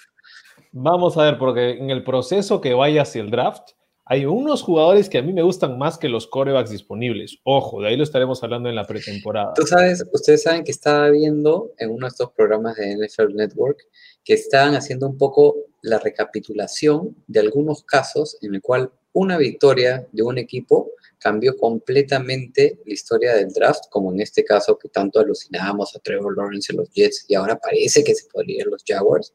[0.72, 3.70] Vamos a ver, porque en el proceso que vaya hacia el draft,
[4.10, 7.38] hay unos jugadores que a mí me gustan más que los corebacks disponibles.
[7.44, 9.52] Ojo, de ahí lo estaremos hablando en la pretemporada.
[9.54, 13.86] Tú sabes, ustedes saben que estaba viendo en uno de estos programas de NFL Network
[14.24, 20.08] que estaban haciendo un poco la recapitulación de algunos casos en el cual una victoria
[20.10, 25.20] de un equipo cambió completamente la historia del draft, como en este caso que tanto
[25.20, 28.82] alucinábamos a Trevor Lawrence en los Jets y ahora parece que se podría ir los
[28.86, 29.34] Jaguars.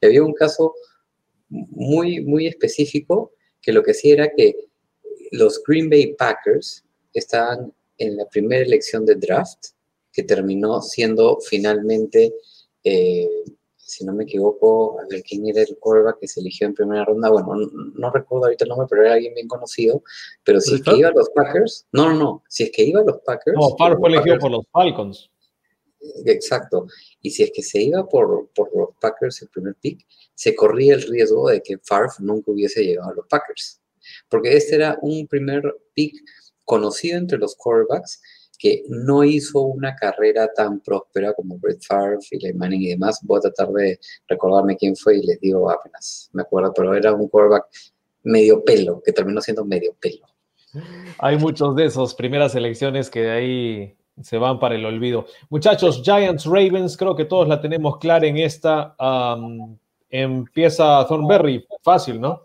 [0.00, 0.74] Y había un caso
[1.50, 3.32] muy, muy específico
[3.64, 4.68] que lo que hacía era que
[5.32, 9.66] los Green Bay Packers estaban en la primera elección de draft,
[10.12, 12.34] que terminó siendo finalmente,
[12.82, 13.28] eh,
[13.76, 17.04] si no me equivoco, a ver quién era el quarterback que se eligió en primera
[17.04, 17.30] ronda.
[17.30, 20.02] Bueno, no, no recuerdo ahorita el nombre, pero era alguien bien conocido.
[20.44, 23.00] Pero si es que iba a los Packers, no, no, no, si es que iba
[23.00, 23.56] a los Packers.
[23.56, 25.30] No, Favre fue elegido por los Falcons.
[26.26, 26.86] Exacto.
[27.20, 31.02] Y si es que se iba por, los Packers el primer pick, se corría el
[31.02, 33.80] riesgo de que Favre nunca hubiese llegado a los Packers.
[34.28, 35.62] Porque este era un primer
[35.94, 36.14] pick
[36.64, 38.20] conocido entre los quarterbacks
[38.58, 43.20] que no hizo una carrera tan próspera como Brett Favre, Eli Manning y demás.
[43.22, 47.12] Voy a tratar de recordarme quién fue y les digo apenas me acuerdo, pero era
[47.12, 47.66] un quarterback
[48.22, 50.26] medio pelo, que terminó siendo medio pelo.
[51.18, 55.26] Hay muchos de esos primeras elecciones que de ahí se van para el olvido.
[55.50, 58.94] Muchachos, Giants, Ravens, creo que todos la tenemos clara en esta.
[58.98, 59.76] Am,
[60.08, 62.42] empieza Thornberry, fácil, ¿no?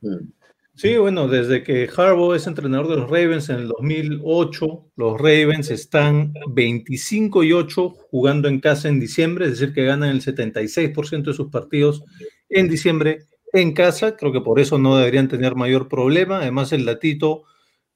[0.00, 0.34] Mm.
[0.76, 5.70] Sí, bueno, desde que Harbaugh es entrenador de los Ravens en el 2008, los Ravens
[5.70, 11.30] están 25 y 8 jugando en casa en diciembre, es decir, que ganan el 76%
[11.30, 12.02] de sus partidos
[12.48, 14.16] en diciembre en casa.
[14.16, 16.38] Creo que por eso no deberían tener mayor problema.
[16.38, 17.44] Además, el datito,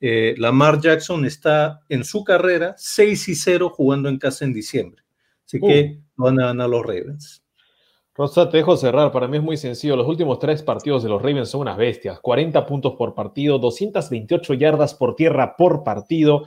[0.00, 5.02] eh, Lamar Jackson está en su carrera 6 y 0 jugando en casa en diciembre.
[5.44, 7.42] Así que van a ganar los Ravens.
[8.14, 9.12] Rosa, te dejo cerrar.
[9.12, 9.96] Para mí es muy sencillo.
[9.96, 12.18] Los últimos tres partidos de los Ravens son unas bestias.
[12.20, 16.46] 40 puntos por partido, 228 yardas por tierra por partido.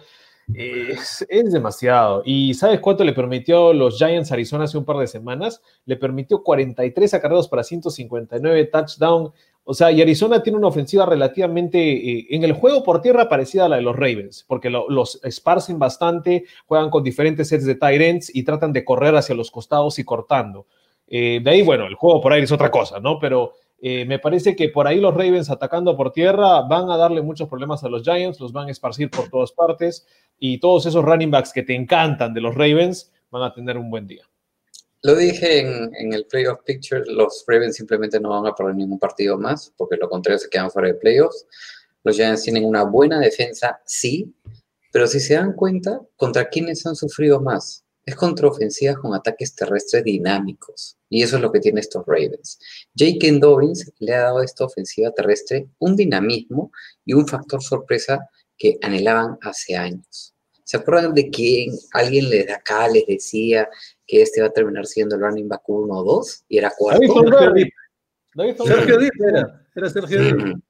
[0.54, 2.24] Es, es, demasiado.
[2.26, 5.62] ¿Y sabes cuánto le permitió los Giants Arizona hace un par de semanas?
[5.86, 9.32] Le permitió 43 acarreos para 159 touchdown.
[9.64, 13.66] O sea, y Arizona tiene una ofensiva relativamente eh, en el juego por tierra parecida
[13.66, 17.76] a la de los Ravens, porque lo, los esparcen bastante, juegan con diferentes sets de
[17.76, 20.66] tight ends y tratan de correr hacia los costados y cortando.
[21.08, 23.20] Eh, de ahí, bueno, el juego por aire es otra cosa, ¿no?
[23.20, 27.22] Pero eh, me parece que por ahí los Ravens atacando por tierra van a darle
[27.22, 30.08] muchos problemas a los Giants, los van a esparcir por todas partes
[30.40, 33.90] y todos esos running backs que te encantan de los Ravens van a tener un
[33.90, 34.24] buen día.
[35.04, 39.38] Lo dije en, el playoff picture, los Ravens simplemente no van a perder ningún partido
[39.38, 41.48] más, porque lo contrario se quedan fuera de playoffs.
[42.04, 44.34] Los Giants tienen una buena defensa, sí,
[44.92, 47.84] pero si se dan cuenta, ¿contra quiénes han sufrido más?
[48.06, 50.98] es contra ofensivas con ataques terrestres dinámicos.
[51.10, 52.60] Y eso es lo que tiene estos Ravens.
[52.94, 56.72] Jake Dobbins le ha dado a esta ofensiva terrestre un dinamismo
[57.06, 60.31] y un factor sorpresa que anhelaban hace años.
[60.72, 63.68] ¿Se acuerdan de que alguien les de acá les decía
[64.08, 66.46] que este va a terminar siendo el running back 1 o 2?
[66.48, 67.14] Y era cuarto.
[68.66, 70.64] Sergio Dip era, era Sergio Dip.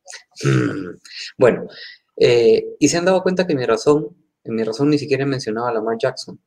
[1.37, 1.67] Bueno,
[2.17, 5.27] eh, y se han dado cuenta que mi razón, en mi razón ni siquiera he
[5.27, 6.41] mencionado a Lamar Jackson.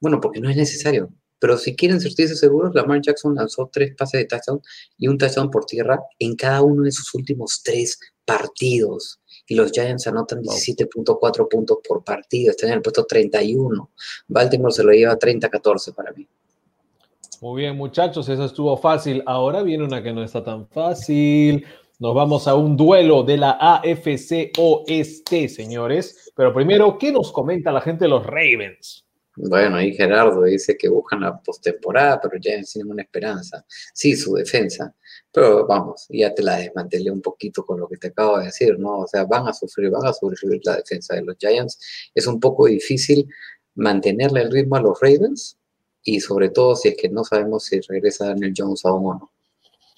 [0.00, 1.08] Bueno, porque no es necesario.
[1.38, 4.60] Pero si quieren sentirse seguros, Lamar Jackson lanzó tres pases de touchdown
[4.96, 9.20] y un touchdown por tierra en cada uno de sus últimos tres partidos.
[9.48, 13.90] Y los Giants anotan 17.4 puntos por partido, están en el puesto 31.
[14.28, 16.26] Baltimore se lo lleva 30-14 para mí.
[17.40, 19.22] Muy bien, muchachos, eso estuvo fácil.
[19.24, 21.64] Ahora viene una que no está tan fácil.
[21.98, 26.32] Nos vamos a un duelo de la AFC Oeste, señores.
[26.36, 29.07] Pero primero, ¿qué nos comenta la gente de los Ravens?
[29.40, 33.64] Bueno, ahí Gerardo dice que buscan la postemporada, pero ya tienen una esperanza.
[33.94, 34.94] Sí, su defensa.
[35.32, 38.78] Pero vamos, ya te la desmantelé un poquito con lo que te acabo de decir,
[38.78, 39.00] ¿no?
[39.00, 41.78] O sea, van a sufrir, van a sufrir la defensa de los Giants.
[42.14, 43.28] Es un poco difícil
[43.76, 45.56] mantenerle el ritmo a los Ravens
[46.02, 49.32] y sobre todo si es que no sabemos si regresa Daniel Jones aún o no.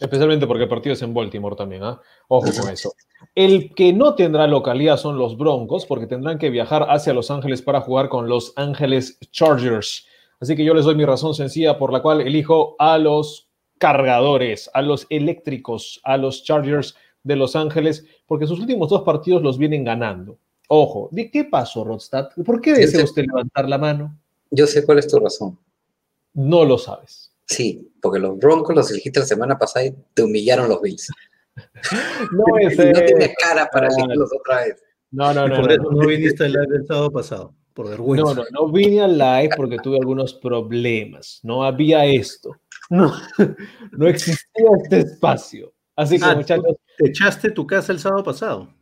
[0.01, 2.01] Especialmente porque el partido es en Baltimore también, ¿ah?
[2.29, 2.95] Ojo con eso.
[3.35, 7.61] El que no tendrá localidad son los Broncos, porque tendrán que viajar hacia Los Ángeles
[7.61, 10.07] para jugar con los Ángeles Chargers.
[10.41, 14.71] Así que yo les doy mi razón sencilla por la cual elijo a los cargadores,
[14.73, 19.59] a los eléctricos, a los Chargers de Los Ángeles, porque sus últimos dos partidos los
[19.59, 20.39] vienen ganando.
[20.69, 22.29] Ojo, ¿de qué pasó, Rodstad?
[22.45, 24.17] ¿Por qué desea usted levantar la mano?
[24.51, 25.59] Yo sé cuál es tu razón.
[26.33, 27.30] No lo sabes.
[27.51, 31.09] Sí, porque los Broncos los elegiste la semana pasada y te humillaron los Bills.
[32.33, 34.83] No, es, no tienes cara para elegirlos otra vez.
[35.11, 35.57] No, no, no.
[35.57, 38.23] por no, eso no, viniste al live del sábado pasado, por vergüenza.
[38.23, 41.41] No, no, no vine al live porque tuve algunos problemas.
[41.43, 42.57] No había esto.
[42.89, 43.13] No,
[43.93, 45.75] no existía este espacio.
[45.97, 48.73] Así que, Ah, muchachos, Te echaste tu casa el sábado pasado.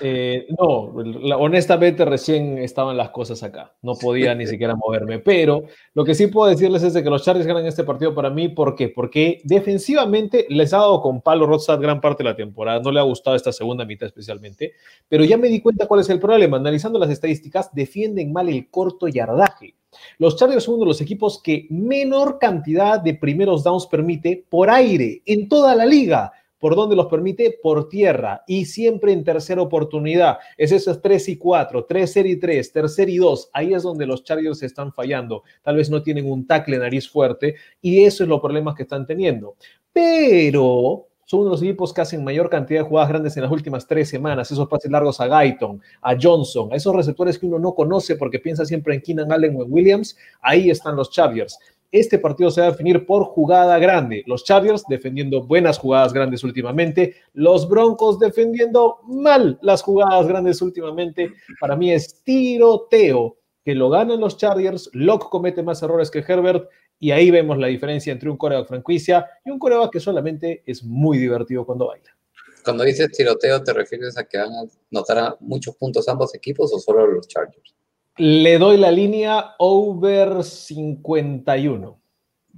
[0.00, 3.74] Eh, no, la- honestamente recién estaban las cosas acá.
[3.82, 5.18] No podía ni siquiera moverme.
[5.18, 8.30] Pero lo que sí puedo decirles es de que los Chargers ganan este partido para
[8.30, 8.48] mí.
[8.48, 8.88] ¿Por qué?
[8.88, 12.80] Porque defensivamente les ha dado con palo Rodstad gran parte de la temporada.
[12.80, 14.72] No le ha gustado esta segunda mitad especialmente.
[15.08, 16.56] Pero ya me di cuenta cuál es el problema.
[16.56, 19.74] Analizando las estadísticas, defienden mal el corto yardaje.
[20.18, 24.70] Los Chargers son uno de los equipos que menor cantidad de primeros downs permite por
[24.70, 26.32] aire en toda la liga.
[26.60, 27.58] ¿Por dónde los permite?
[27.62, 30.38] Por tierra y siempre en tercera oportunidad.
[30.58, 33.50] Es esos 3 y 4, 3 y 3, tercer y 2.
[33.54, 35.42] Ahí es donde los Chargers están fallando.
[35.62, 39.06] Tal vez no tienen un tackle nariz fuerte y eso es los problemas que están
[39.06, 39.56] teniendo.
[39.92, 43.52] Pero son uno de los equipos que hacen mayor cantidad de jugadas grandes en las
[43.52, 44.50] últimas tres semanas.
[44.50, 48.38] Esos pases largos a Guyton, a Johnson, a esos receptores que uno no conoce porque
[48.38, 50.16] piensa siempre en Keenan Allen o Williams.
[50.42, 51.56] Ahí están los Chargers.
[51.92, 54.22] Este partido se va a definir por jugada grande.
[54.26, 57.16] Los Chargers defendiendo buenas jugadas grandes últimamente.
[57.32, 61.32] Los Broncos defendiendo mal las jugadas grandes últimamente.
[61.60, 64.88] Para mí es tiroteo que lo ganan los Chargers.
[64.92, 66.68] Locke comete más errores que Herbert.
[67.00, 70.84] Y ahí vemos la diferencia entre un coreback franquicia y un coreback que solamente es
[70.84, 72.14] muy divertido cuando baila.
[72.62, 76.72] Cuando dices tiroteo, ¿te refieres a que van a notar a muchos puntos ambos equipos
[76.72, 77.74] o solo los Chargers?
[78.22, 81.98] Le doy la línea over 51.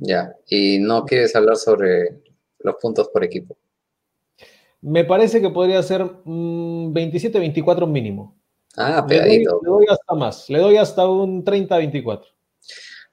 [0.00, 2.20] Ya, y no quieres hablar sobre
[2.58, 3.56] los puntos por equipo.
[4.80, 8.36] Me parece que podría ser 27-24 mínimo.
[8.76, 9.60] Ah, Le doy, pegadito.
[9.62, 12.24] le doy hasta más, le doy hasta un 30-24.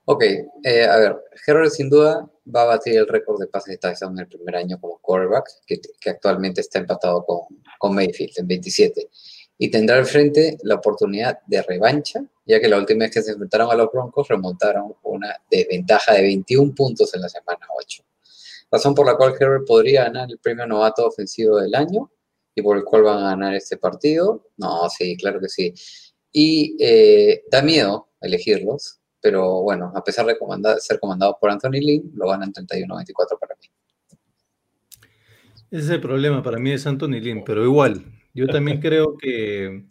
[0.06, 0.24] Ok,
[0.64, 4.14] eh, a ver, Herbert sin duda va a batir el récord de pases de touchdown
[4.14, 7.42] en el primer año como quarterback, que, que actualmente está empatado con,
[7.78, 9.08] con Mayfield en 27.
[9.60, 13.32] Y tendrá al frente la oportunidad de revancha, ya que la última vez que se
[13.32, 18.04] enfrentaron a los Broncos remontaron una desventaja de 21 puntos en la semana 8.
[18.72, 22.12] Razón por la cual Herbert podría ganar el premio novato ofensivo del año
[22.56, 24.48] y por el cual van a ganar este partido.
[24.58, 25.76] No, sí, claro que sí.
[26.32, 31.82] Y eh, da miedo elegirlos, pero bueno, a pesar de comanda- ser comandados por Anthony
[31.82, 33.68] Lynn, lo ganan 31-24 para mí.
[35.70, 39.86] Ese es el problema para mí es Anthony Lynn, pero igual, yo también creo que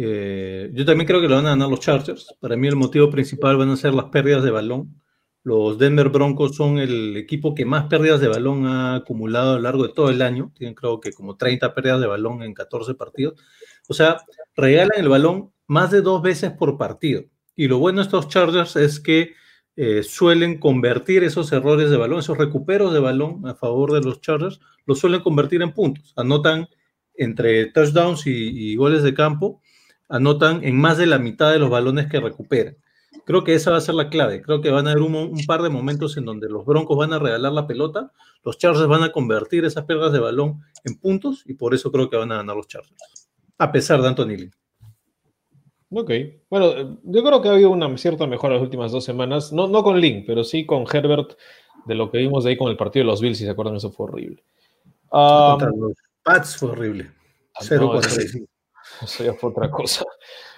[0.00, 2.32] eh, yo también creo que lo van a ganar los Chargers.
[2.38, 5.02] Para mí el motivo principal van a ser las pérdidas de balón.
[5.42, 9.62] Los Denver Broncos son el equipo que más pérdidas de balón ha acumulado a lo
[9.62, 10.52] largo de todo el año.
[10.56, 13.40] Tienen creo que como 30 pérdidas de balón en 14 partidos.
[13.88, 14.18] O sea,
[14.54, 17.24] regalan el balón más de dos veces por partido.
[17.56, 19.32] Y lo bueno de estos Chargers es que
[19.74, 24.20] eh, suelen convertir esos errores de balón, esos recuperos de balón a favor de los
[24.20, 26.12] Chargers, los suelen convertir en puntos.
[26.16, 26.68] Anotan
[27.14, 29.60] entre touchdowns y, y goles de campo,
[30.08, 32.76] anotan en más de la mitad de los balones que recuperan.
[33.24, 34.42] Creo que esa va a ser la clave.
[34.42, 37.12] Creo que van a haber un, un par de momentos en donde los Broncos van
[37.12, 38.12] a regalar la pelota,
[38.44, 42.08] los Chargers van a convertir esas pérdidas de balón en puntos y por eso creo
[42.08, 43.28] que van a ganar los Chargers.
[43.58, 44.52] A pesar de Anthony Lynn.
[45.90, 46.10] Ok.
[46.50, 49.52] Bueno, yo creo que ha habido una cierta mejora las últimas dos semanas.
[49.52, 51.32] No, no con Link, pero sí con Herbert,
[51.86, 53.76] de lo que vimos de ahí con el partido de los Bills, si se acuerdan,
[53.76, 54.44] eso fue horrible.
[55.10, 55.92] Ah, Contra los
[56.22, 57.10] Pats fue horrible.
[57.70, 58.46] no, 0-45.
[59.02, 60.04] Eso ya fue otra cosa.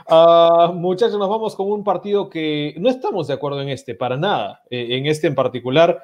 [0.07, 4.17] Ah, muchachos, nos vamos con un partido que no estamos de acuerdo en este, para
[4.17, 4.63] nada.
[4.71, 6.03] Eh, en este en particular,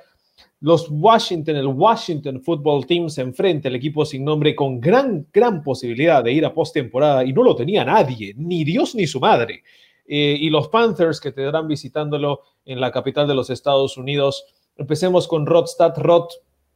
[0.61, 5.63] los Washington, el Washington Football Team se enfrenta al equipo sin nombre con gran, gran
[5.63, 9.63] posibilidad de ir a postemporada y no lo tenía nadie, ni Dios ni su madre.
[10.07, 14.45] Eh, y los Panthers que te darán visitándolo en la capital de los Estados Unidos.
[14.77, 15.95] Empecemos con Rodstad.
[15.97, 16.29] Rod,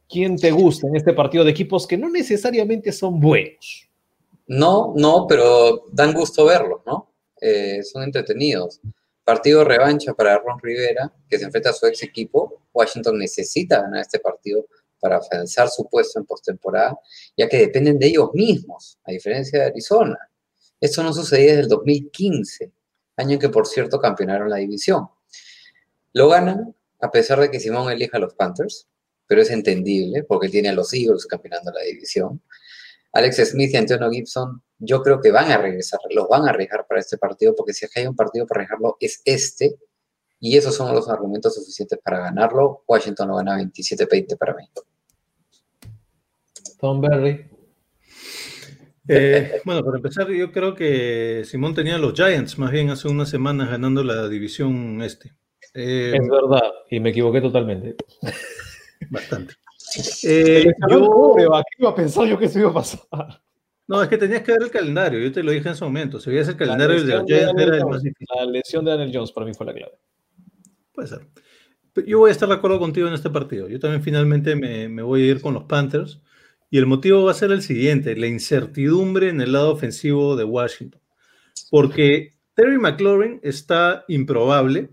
[0.09, 3.90] ¿quién te gusta en este partido de equipos que no necesariamente son buenos?
[4.53, 7.13] No, no, pero dan gusto verlos, ¿no?
[7.39, 8.81] Eh, son entretenidos.
[9.23, 12.61] Partido revancha para Ron Rivera, que se enfrenta a su ex equipo.
[12.73, 14.65] Washington necesita ganar este partido
[14.99, 16.99] para afianzar su puesto en postemporada,
[17.37, 20.19] ya que dependen de ellos mismos, a diferencia de Arizona.
[20.81, 22.73] Esto no sucedía desde el 2015,
[23.15, 25.07] año en que, por cierto, campeonaron la división.
[26.11, 28.85] Lo ganan a pesar de que Simón elija a los Panthers,
[29.27, 32.41] pero es entendible porque tiene a los Eagles campeonando la división.
[33.13, 36.85] Alex Smith y Antonio Gibson, yo creo que van a regresar, los van a arriesgar
[36.87, 39.75] para este partido, porque si hay un partido para arriesgarlo es este,
[40.39, 42.83] y esos son los argumentos suficientes para ganarlo.
[42.87, 44.63] Washington lo gana 27-20 para mí.
[46.79, 47.47] Tom Berry.
[49.07, 53.07] Eh, bueno, para empezar, yo creo que Simón tenía a los Giants más bien hace
[53.07, 55.33] unas semanas ganando la división este.
[55.73, 57.95] Eh, Es verdad, y me equivoqué totalmente.
[59.11, 59.53] bastante.
[60.23, 60.99] Eh, yo...
[60.99, 61.43] yo, ¿Qué
[61.79, 63.01] iba a pensar yo que eso iba a pasar?
[63.87, 66.19] no, es que tenías que ver el calendario, yo te lo dije en su momento.
[66.19, 68.27] Si veías el calendario de los Giants era el más difícil.
[68.35, 69.93] La lesión de Daniel Jones para mí fue la clave.
[70.93, 71.27] Puede ser.
[72.05, 73.67] Yo voy a estar de acuerdo contigo en este partido.
[73.67, 76.21] Yo también finalmente me, me voy a ir con los Panthers.
[76.69, 80.45] Y el motivo va a ser el siguiente, la incertidumbre en el lado ofensivo de
[80.45, 81.01] Washington.
[81.69, 84.89] Porque Terry McLaurin está improbable,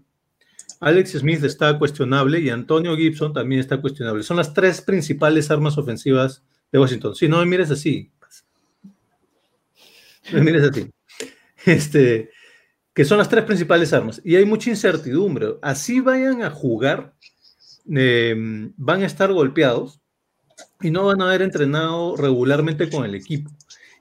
[0.81, 4.23] Alex Smith está cuestionable y Antonio Gibson también está cuestionable.
[4.23, 7.14] Son las tres principales armas ofensivas de Washington.
[7.14, 8.11] Si no me mires así,
[10.33, 10.91] me mires así.
[11.67, 12.31] Este,
[12.95, 14.23] que son las tres principales armas.
[14.25, 15.57] Y hay mucha incertidumbre.
[15.61, 17.14] Así vayan a jugar,
[17.95, 18.35] eh,
[18.77, 20.01] van a estar golpeados
[20.81, 23.51] y no van a haber entrenado regularmente con el equipo.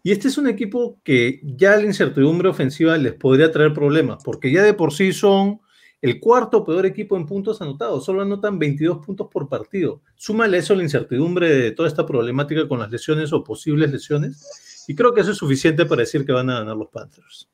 [0.03, 4.51] Y este es un equipo que ya la incertidumbre ofensiva les podría traer problemas, porque
[4.51, 5.59] ya de por sí son
[6.01, 10.01] el cuarto peor equipo en puntos anotados, solo anotan 22 puntos por partido.
[10.15, 14.95] Súmale eso la incertidumbre de toda esta problemática con las lesiones o posibles lesiones, y
[14.95, 17.49] creo que eso es suficiente para decir que van a ganar los Panthers.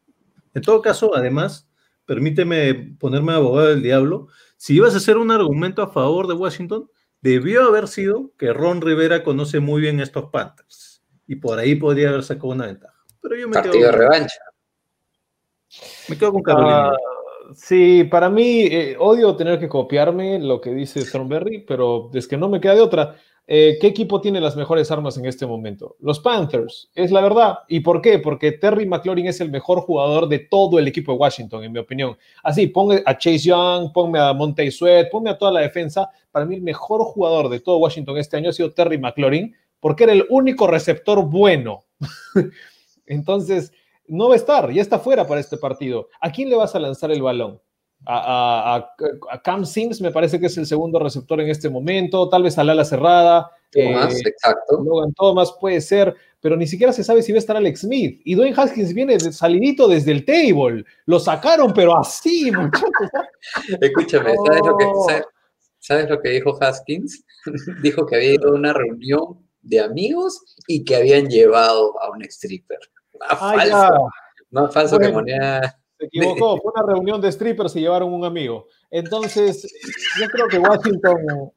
[0.53, 1.67] En todo caso, además,
[2.05, 4.27] permíteme ponerme abogado del diablo,
[4.57, 6.89] si ibas a hacer un argumento a favor de Washington,
[7.21, 12.09] debió haber sido que Ron Rivera conoce muy bien estos Panthers, y por ahí podría
[12.09, 12.93] haber sacado una ventaja.
[13.21, 14.39] Pero yo me Partido quedo, de revancha.
[16.09, 16.89] me quedo con Carolina.
[16.89, 16.97] Ah,
[17.55, 22.37] sí, para mí, eh, odio tener que copiarme lo que dice Thornberry, pero es que
[22.37, 23.15] no me queda de otra.
[23.45, 25.97] Eh, ¿Qué equipo tiene las mejores armas en este momento?
[25.99, 27.59] Los Panthers, es la verdad.
[27.67, 28.19] ¿Y por qué?
[28.19, 31.79] Porque Terry McLaurin es el mejor jugador de todo el equipo de Washington, en mi
[31.79, 32.17] opinión.
[32.41, 36.09] Así, ponme a Chase Young, ponme a Monte Sweat, ponme a toda la defensa.
[36.31, 40.05] Para mí, el mejor jugador de todo Washington este año ha sido Terry McLaurin, porque
[40.05, 41.83] era el único receptor bueno.
[43.05, 43.73] Entonces,
[44.07, 46.09] no va a estar, ya está fuera para este partido.
[46.21, 47.61] ¿A quién le vas a lanzar el balón?
[48.05, 48.95] A, a-
[49.31, 52.57] a Cam Sims me parece que es el segundo receptor en este momento, tal vez
[52.57, 53.49] al ala cerrada.
[53.71, 54.83] Thomas, eh, exacto.
[54.83, 58.21] Logan Thomas puede ser, pero ni siquiera se sabe si va a estar Alex Smith.
[58.25, 60.83] Y Dwayne Haskins viene de- salidito desde el table.
[61.05, 62.91] Lo sacaron, pero así, muchachos.
[63.79, 65.03] Escúchame, ¿sabes lo que, No.
[65.07, 65.23] sabes,
[65.79, 67.23] sabes lo que dijo Haskins?
[67.81, 72.21] dijo que había ido a una reunión de amigos y que habían llevado a un
[72.23, 72.79] stripper.
[73.29, 73.89] Más Ah, falso, ya,
[74.51, 75.19] más falso que Bueno.
[75.19, 75.77] moneda.
[75.99, 76.57] se equivocó.
[76.61, 78.67] Fue una reunión de strippers y llevaron un amigo.
[78.91, 79.71] Entonces,
[80.19, 81.51] yo creo que Washington,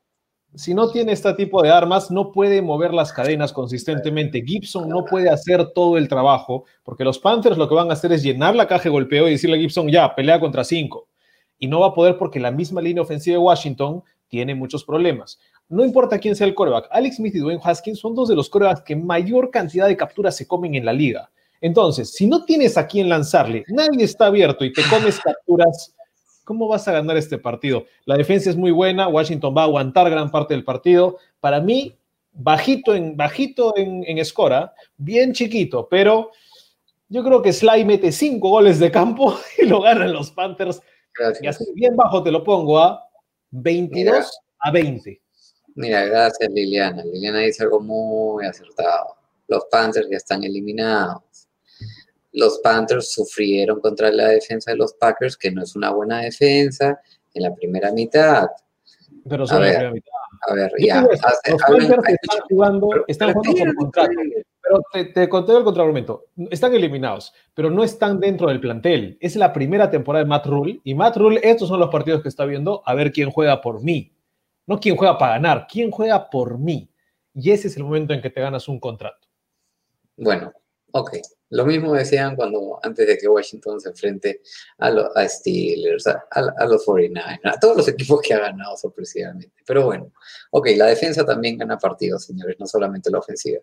[0.55, 4.43] si no tiene este tipo de armas, no puede mover las cadenas consistentemente.
[4.47, 8.13] Gibson no puede hacer todo el trabajo, porque los Panthers lo que van a hacer
[8.13, 11.09] es llenar la caja de golpeo y decirle a Gibson, ya, pelea contra cinco.
[11.59, 15.39] Y no va a poder porque la misma línea ofensiva de Washington tiene muchos problemas.
[15.69, 18.49] No importa quién sea el coreback, Alex Smith y Dwayne Haskins son dos de los
[18.49, 21.31] corebacks que mayor cantidad de capturas se comen en la liga.
[21.61, 25.95] Entonces, si no tienes a quién lanzarle, nadie está abierto y te comes capturas,
[26.45, 27.87] ¿cómo vas a ganar este partido?
[28.05, 31.19] La defensa es muy buena, Washington va a aguantar gran parte del partido.
[31.41, 31.97] Para mí,
[32.33, 36.31] bajito en, bajito en, en escora, bien chiquito, pero
[37.09, 40.81] yo creo que Sly mete cinco goles de campo y lo ganan los Panthers.
[41.41, 43.03] Y así bien bajo te lo pongo a
[43.51, 44.27] 22 Mira.
[44.59, 45.23] a 20.
[45.77, 47.05] Mira, gracias Liliana.
[47.05, 49.17] Liliana dice algo muy acertado.
[49.49, 51.23] Los Panthers ya están eliminados.
[52.37, 57.01] Los Panthers sufrieron contra la defensa de los Packers, que no es una buena defensa,
[57.35, 58.47] en la primera mitad.
[59.29, 60.13] Pero solo A en la ver, primera mitad.
[60.49, 61.01] A ver, ya.
[61.01, 64.11] hace- los Panthers están jugando, pero- están pero jugando por contrato.
[64.63, 66.25] Pero te, te conté el contraargumento.
[66.51, 69.17] Están eliminados, pero no están dentro del plantel.
[69.21, 72.29] Es la primera temporada de Matt Rule y Matt Rule, estos son los partidos que
[72.29, 74.13] está viendo, a ver quién juega por mí.
[74.67, 76.91] No quién juega para ganar, quién juega por mí.
[77.33, 79.27] Y ese es el momento en que te ganas un contrato.
[80.17, 80.53] Bueno,
[80.93, 81.17] ok.
[81.51, 84.41] Lo mismo decían cuando antes de que Washington se enfrente
[84.79, 88.77] a, los Steelers, a, a- a los 49ers, a todos los equipos que ha ganado
[88.77, 89.53] sorpresivamente.
[89.65, 90.13] Pero bueno,
[90.51, 93.61] ok, la defensa también gana partidos, señores, no solamente la ofensiva.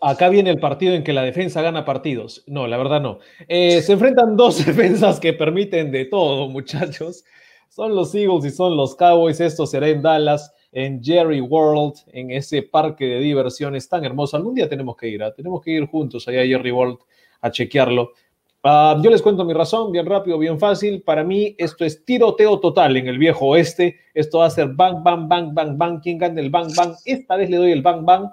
[0.00, 2.44] Acá viene el partido en que la defensa gana partidos.
[2.46, 3.18] No, la verdad no.
[3.48, 7.24] Eh, se enfrentan dos defensas que permiten de todo, muchachos.
[7.68, 9.40] Son los Eagles y son los Cowboys.
[9.40, 14.36] Esto será en Dallas, en Jerry World, en ese parque de diversiones tan hermoso.
[14.36, 15.32] Algún día tenemos que ir, ¿ah?
[15.32, 16.98] tenemos que ir juntos allá a Jerry World
[17.40, 18.10] a chequearlo.
[18.64, 21.02] Ah, yo les cuento mi razón, bien rápido, bien fácil.
[21.02, 24.00] Para mí, esto es tiroteo total en el viejo oeste.
[24.14, 26.00] Esto va a ser bang, bang, bang, bang, bang.
[26.02, 26.94] ¿Quién gana el bang, bang?
[27.04, 28.24] Esta vez le doy el bang, bang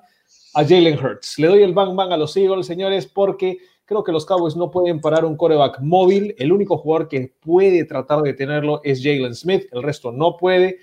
[0.55, 1.37] a Jalen Hurts.
[1.37, 4.71] Le doy el bang, bang a los Eagles, señores, porque creo que los Cowboys no
[4.71, 6.33] pueden parar un coreback móvil.
[6.39, 10.79] El único jugador que puede tratar de tenerlo es Jalen Smith, el resto no puede.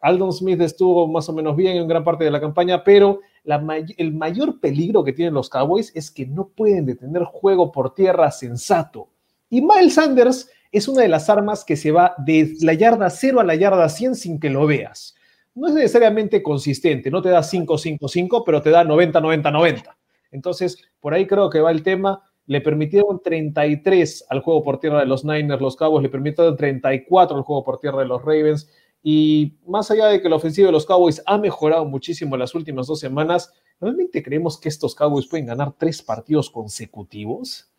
[0.00, 4.14] Aldon Smith estuvo más o menos bien en gran parte de la campaña, pero el
[4.14, 9.08] mayor peligro que tienen los Cowboys es que no pueden detener juego por tierra sensato.
[9.50, 13.40] Y Miles Sanders es una de las armas que se va de la yarda 0
[13.40, 15.14] a la yarda 100 sin que lo veas.
[15.54, 19.96] No es necesariamente consistente, no te da 5-5-5, pero te da 90-90-90.
[20.30, 22.22] Entonces, por ahí creo que va el tema.
[22.46, 27.36] Le permitieron 33 al juego por tierra de los Niners, los Cowboys, le permitieron 34
[27.36, 28.70] al juego por tierra de los Ravens.
[29.02, 32.54] Y más allá de que la ofensiva de los Cowboys ha mejorado muchísimo en las
[32.54, 37.70] últimas dos semanas, ¿realmente creemos que estos Cowboys pueden ganar tres partidos consecutivos?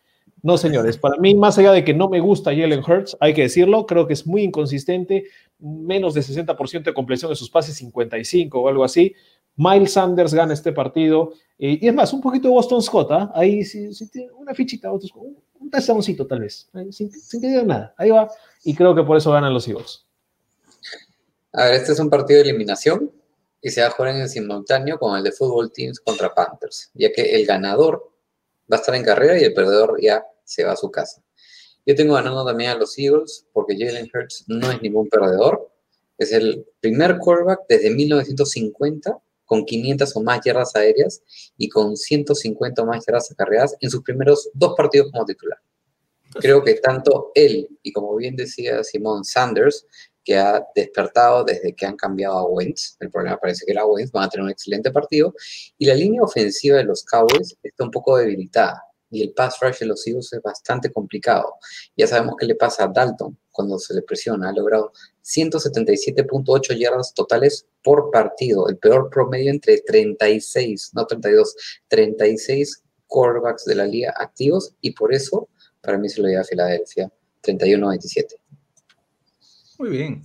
[0.42, 3.42] No, señores, para mí, más allá de que no me gusta Jalen Hurts, hay que
[3.42, 5.26] decirlo, creo que es muy inconsistente,
[5.60, 9.14] menos de 60% de compleción de sus pases, 55 o algo así.
[9.58, 11.34] Miles Sanders gana este partido.
[11.58, 13.32] eh, y es más, un poquito de Boston Scott, ¿ah?
[13.36, 15.02] ahí sí, sí una fichita, un,
[15.60, 17.94] un tal vez, sin, sin que digan nada.
[17.98, 18.30] Ahí va,
[18.64, 20.06] y creo que por eso ganan los Eagles.
[21.52, 23.12] A ver, este es un partido de eliminación
[23.62, 26.92] y se va a jugar en el simultáneo con el de Fútbol Teams contra Panthers,
[26.94, 28.12] ya que el ganador
[28.72, 31.24] va a estar en carrera y el perdedor ya se va a su casa.
[31.86, 35.72] Yo tengo ganando también a los Eagles porque Jalen Hurts no es ningún perdedor.
[36.20, 41.24] Es el primer quarterback desde 1950 con 500 o más yardas aéreas
[41.58, 45.58] y con 150 o más yardas acarreadas en sus primeros dos partidos como titular.
[46.34, 49.88] Creo que tanto él y como bien decía Simón Sanders,
[50.30, 54.12] que ha despertado desde que han cambiado a Wentz, el problema parece que era Wentz,
[54.12, 55.34] van a tener un excelente partido,
[55.76, 59.80] y la línea ofensiva de los Cowboys está un poco debilitada, y el pass rush
[59.80, 61.56] de los Eagles es bastante complicado.
[61.98, 64.92] Ya sabemos qué le pasa a Dalton cuando se le presiona, ha logrado
[65.24, 71.56] 177.8 yardas totales por partido, el peor promedio entre 36, no 32,
[71.88, 75.50] 36 quarterbacks de la liga activos, y por eso
[75.82, 77.12] para mí se lo lleva a Filadelfia,
[77.42, 78.36] 31-27.
[79.80, 80.24] Muy bien.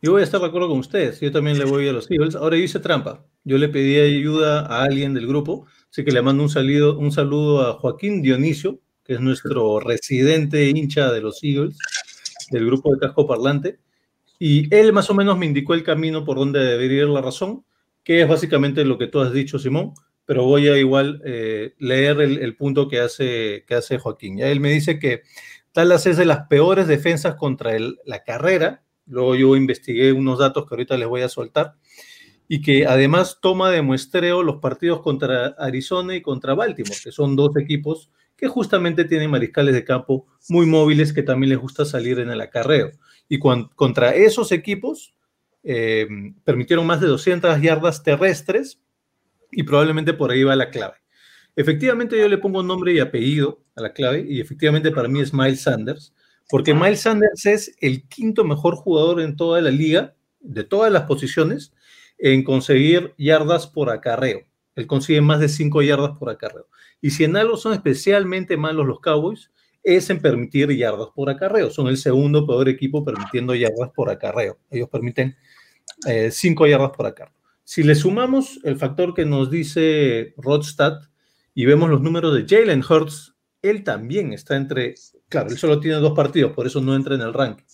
[0.00, 1.20] Yo voy a estar de acuerdo con ustedes.
[1.20, 2.34] Yo también le voy a los Eagles.
[2.34, 3.26] Ahora yo hice trampa.
[3.44, 7.12] yo le pedí ayuda a alguien del grupo, así que le mando un saludo, un
[7.12, 11.76] saludo a Joaquín Dionisio, que es nuestro residente hincha de los Eagles,
[12.50, 13.78] del grupo de casco parlante,
[14.38, 17.64] y él más o menos me indicó el camino por donde debería ir la razón,
[18.02, 19.92] que es básicamente lo que tú has dicho, Simón,
[20.24, 24.40] pero voy a igual eh, leer el, punto que hace, que hace Joaquín.
[24.40, 25.22] Él me dice que
[25.74, 30.66] Dallas es de las peores defensas contra el, la carrera, luego yo investigué unos datos
[30.66, 31.74] que ahorita les voy a soltar,
[32.48, 37.34] y que además toma de muestreo los partidos contra Arizona y contra Baltimore, que son
[37.34, 42.18] dos equipos que justamente tienen mariscales de campo muy móviles que también les gusta salir
[42.18, 42.92] en el acarreo.
[43.28, 45.14] Y contra esos equipos
[45.64, 46.06] eh,
[46.44, 48.80] permitieron más de 200 yardas terrestres
[49.50, 50.96] y probablemente por ahí va la clave.
[51.56, 55.32] Efectivamente yo le pongo nombre y apellido a la clave y efectivamente para mí es
[55.32, 56.14] Miles Sanders,
[56.48, 61.02] porque Miles Sanders es el quinto mejor jugador en toda la liga, de todas las
[61.02, 61.72] posiciones,
[62.18, 64.46] en conseguir yardas por acarreo.
[64.74, 66.68] Él consigue más de 5 yardas por acarreo.
[67.00, 69.50] Y si en algo son especialmente malos los Cowboys,
[69.82, 71.70] es en permitir yardas por acarreo.
[71.70, 74.58] Son el segundo peor equipo permitiendo yardas por acarreo.
[74.70, 75.36] Ellos permiten
[76.30, 77.34] 5 eh, yardas por acarreo.
[77.64, 81.00] Si le sumamos el factor que nos dice Rodstad
[81.54, 84.94] y vemos los números de Jalen Hurts, él también está entre,
[85.28, 87.64] claro, él solo tiene dos partidos, por eso no entra en el ranking,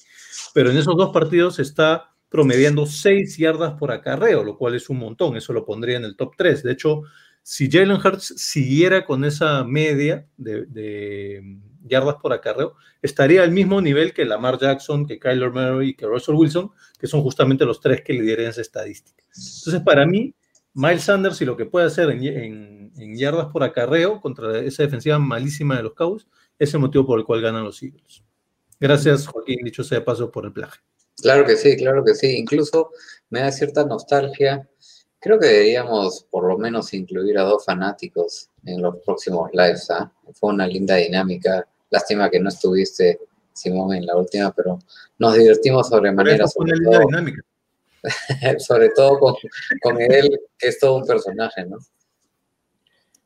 [0.54, 4.98] pero en esos dos partidos está promediando 6 yardas por acarreo, lo cual es un
[4.98, 6.62] montón, eso lo pondría en el top 3.
[6.62, 7.02] De hecho,
[7.42, 13.82] si Jalen Hurts siguiera con esa media de, de, yardas por acarreo, estaría al mismo
[13.82, 17.80] nivel que Lamar Jackson, que Kyler Murray y que Russell Wilson, que son justamente los
[17.80, 19.22] tres que lideran esa estadística.
[19.28, 20.34] Entonces, para mí,
[20.72, 24.84] Miles Sanders y lo que puede hacer en, en, en, yardas por acarreo contra esa
[24.84, 26.26] defensiva malísima de los Cowboys
[26.62, 28.22] es el motivo por el cual ganan los Eagles.
[28.78, 30.80] Gracias, Joaquín, dicho sea de paso, por el plagio.
[31.20, 32.36] Claro que sí, claro que sí.
[32.36, 32.90] Incluso
[33.30, 34.68] me da cierta nostalgia.
[35.18, 39.90] Creo que deberíamos por lo menos incluir a dos fanáticos en los próximos lives.
[39.90, 40.04] ¿eh?
[40.34, 41.66] Fue una linda dinámica.
[41.90, 43.18] Lástima que no estuviste,
[43.52, 44.78] Simón, en la última, pero
[45.18, 46.46] nos divertimos sobremanera.
[46.46, 47.42] Sobre todo, dinámica.
[48.58, 49.34] sobre todo con,
[49.82, 51.78] con él, que es todo un personaje, ¿no?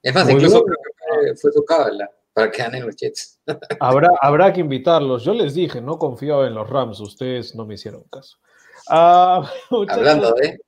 [0.03, 3.41] Es más, Muy incluso creo que fue, fue su cábala para que ganen los Jets.
[3.81, 5.25] habrá, habrá que invitarlos.
[5.25, 8.37] Yo les dije, no confiaba en los Rams, ustedes no me hicieron caso.
[8.89, 10.61] Uh, Hablando de...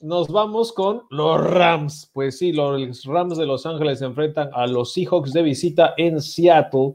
[0.00, 2.08] Nos vamos con los Rams.
[2.14, 6.22] Pues sí, los Rams de Los Ángeles se enfrentan a los Seahawks de visita en
[6.22, 6.94] Seattle.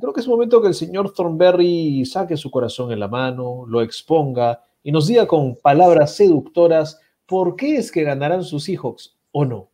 [0.00, 3.82] Creo que es momento que el señor Thornberry saque su corazón en la mano, lo
[3.82, 9.44] exponga y nos diga con palabras seductoras por qué es que ganarán sus Seahawks o
[9.44, 9.70] no.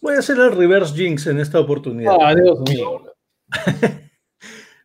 [0.00, 2.16] Voy a hacer el reverse jinx en esta oportunidad.
[2.20, 3.04] Ah, Dios mío.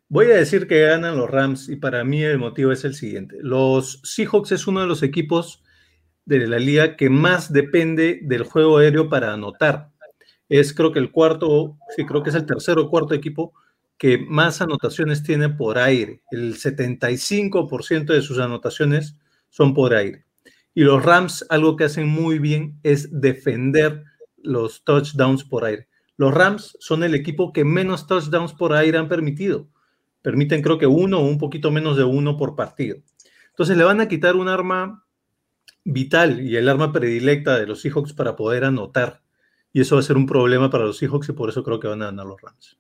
[0.08, 3.38] Voy a decir que ganan los Rams y para mí el motivo es el siguiente.
[3.42, 5.64] Los Seahawks es uno de los equipos
[6.26, 9.92] de la liga que más depende del juego aéreo para anotar.
[10.50, 13.54] Es creo que el cuarto, sí, creo que es el tercero o cuarto equipo
[13.98, 16.22] que más anotaciones tiene por aire.
[16.30, 19.16] El 75% de sus anotaciones
[19.50, 20.26] son por aire.
[20.74, 24.04] Y los Rams, algo que hacen muy bien es defender
[24.46, 25.88] los touchdowns por aire.
[26.18, 29.68] Los Rams son el equipo que menos touchdowns por aire han permitido.
[30.22, 32.98] Permiten creo que uno o un poquito menos de uno por partido.
[33.50, 35.06] Entonces le van a quitar un arma
[35.84, 39.22] vital y el arma predilecta de los Seahawks para poder anotar.
[39.72, 41.88] Y eso va a ser un problema para los Seahawks y por eso creo que
[41.88, 42.78] van a ganar los Rams.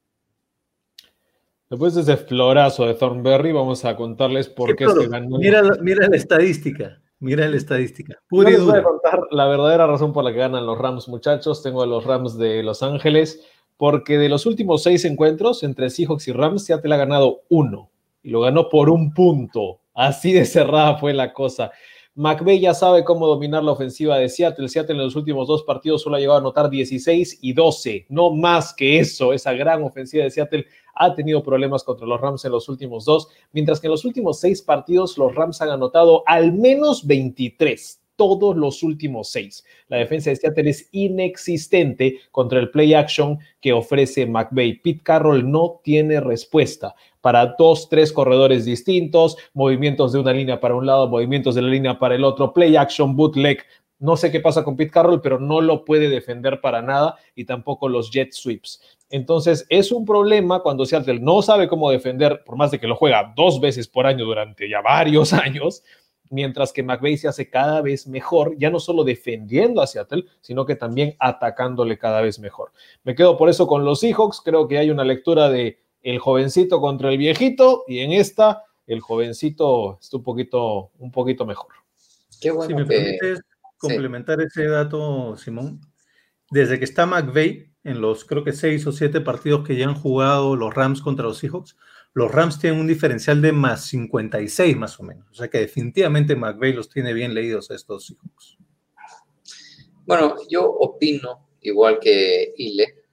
[1.70, 5.38] Después de ese florazo de Thornberry, vamos a contarles por qué, qué que ganó.
[5.38, 7.02] Mira, mira la estadística.
[7.20, 8.22] Mira la estadística.
[8.28, 11.64] Pura les voy a contar la verdadera razón por la que ganan los Rams, muchachos.
[11.64, 13.42] Tengo a los Rams de Los Ángeles,
[13.78, 17.90] porque de los últimos seis encuentros entre Seahawks y Rams, Seattle ha ganado uno.
[18.22, 19.80] Y lo ganó por un punto.
[19.94, 21.72] Así de cerrada fue la cosa.
[22.18, 24.70] McVeigh ya sabe cómo dominar la ofensiva de Seattle.
[24.70, 28.06] Seattle en los últimos dos partidos solo ha llegado a anotar 16 y 12.
[28.08, 29.34] No más que eso.
[29.34, 33.28] Esa gran ofensiva de Seattle ha tenido problemas contra los Rams en los últimos dos,
[33.52, 38.56] mientras que en los últimos seis partidos los Rams han anotado al menos 23 todos
[38.56, 39.64] los últimos seis.
[39.88, 44.82] La defensa de Seattle es inexistente contra el play action que ofrece McVay.
[44.82, 50.76] Pete Carroll no tiene respuesta para dos, tres corredores distintos, movimientos de una línea para
[50.76, 53.64] un lado, movimientos de la línea para el otro, play action, bootleg.
[53.98, 57.46] No sé qué pasa con Pete Carroll, pero no lo puede defender para nada y
[57.46, 58.82] tampoco los jet sweeps.
[59.10, 62.96] Entonces, es un problema cuando Seattle no sabe cómo defender, por más de que lo
[62.96, 65.84] juega dos veces por año durante ya varios años,
[66.30, 70.66] mientras que McVay se hace cada vez mejor, ya no solo defendiendo a Seattle, sino
[70.66, 72.72] que también atacándole cada vez mejor.
[73.04, 76.80] Me quedo por eso con los Seahawks, creo que hay una lectura de el jovencito
[76.82, 81.74] contra el viejito y en esta el jovencito está un poquito, un poquito mejor.
[82.40, 82.88] Qué bueno si me que...
[82.88, 83.42] permites,
[83.78, 85.82] complementar ese dato, Simón.
[86.52, 89.96] Desde que está McVeigh, en los creo que seis o siete partidos que ya han
[89.96, 91.76] jugado los Rams contra los Seahawks,
[92.16, 95.30] los Rams tienen un diferencial de más 56 más o menos.
[95.32, 98.58] O sea que definitivamente McVeigh los tiene bien leídos a estos Seahawks.
[100.06, 103.04] Bueno, yo opino, igual que Ile,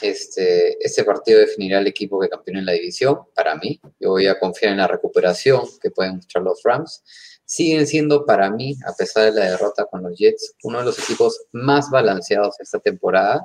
[0.00, 3.80] este, este partido definirá el equipo que campeone en la división, para mí.
[3.98, 7.02] Yo voy a confiar en la recuperación que pueden mostrar los Rams.
[7.44, 11.00] Siguen siendo para mí, a pesar de la derrota con los Jets, uno de los
[11.00, 13.44] equipos más balanceados esta temporada.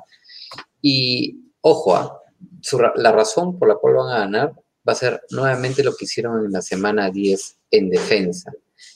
[0.80, 2.22] Y ojo, ah,
[2.60, 4.52] su la razón por la cual van a ganar
[4.88, 8.50] va a ser nuevamente lo que hicieron en la semana 10 en defensa.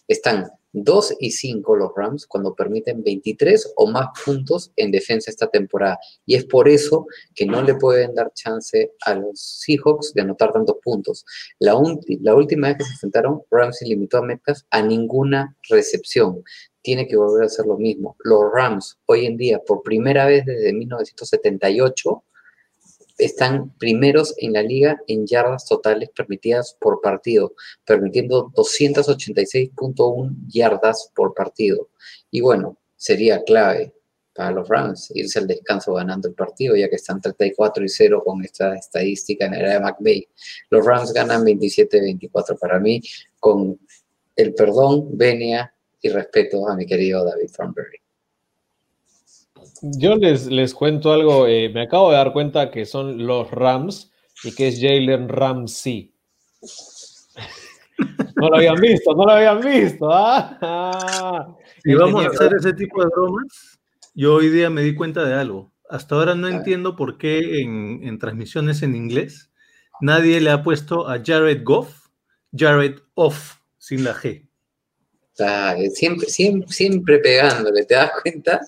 [0.09, 5.49] Están 2 y 5 los Rams cuando permiten 23 o más puntos en defensa esta
[5.49, 5.99] temporada.
[6.25, 10.53] Y es por eso que no le pueden dar chance a los Seahawks de anotar
[10.53, 11.27] tantos puntos.
[11.59, 11.75] La,
[12.21, 16.43] la última vez que se enfrentaron, Ramsey limitó a Metcalf a ninguna recepción.
[16.81, 18.17] Tiene que volver a hacer lo mismo.
[18.25, 22.25] Los Rams, hoy en día, por primera vez desde 1978,
[23.25, 27.55] están primeros en la liga en yardas totales permitidas por partido,
[27.85, 31.89] permitiendo 286.1 yardas por partido.
[32.31, 33.95] Y bueno, sería clave
[34.35, 38.23] para los Rams irse al descanso ganando el partido, ya que están 34 y 0
[38.25, 40.29] con esta estadística en la era de McVay.
[40.71, 43.01] Los Rams ganan 27-24 para mí,
[43.39, 43.79] con
[44.37, 48.02] el perdón, venia y respeto a mi querido David Thornberry.
[49.83, 51.47] Yo les, les cuento algo.
[51.47, 54.13] eh, me acabo de dar cuenta que son los Rams
[54.45, 56.15] y que es Jalen Ramsey.
[58.35, 60.13] No lo habían visto, no lo habían visto.
[60.13, 60.59] ¿ah?
[60.61, 61.57] Ah.
[61.85, 63.79] Si Él vamos a hacer ese tipo de bromas,
[64.15, 65.73] yo hoy día me di cuenta de algo.
[65.89, 69.53] Hasta ahora no entiendo por qué en, en transmisiones en inglés
[70.01, 72.09] nadie le ha puesto a Jared Goff,
[72.53, 74.49] Jared Off, sin la G.
[75.39, 78.61] Ah, siempre, siempre, siempre pegándole, ¿te das cuenta?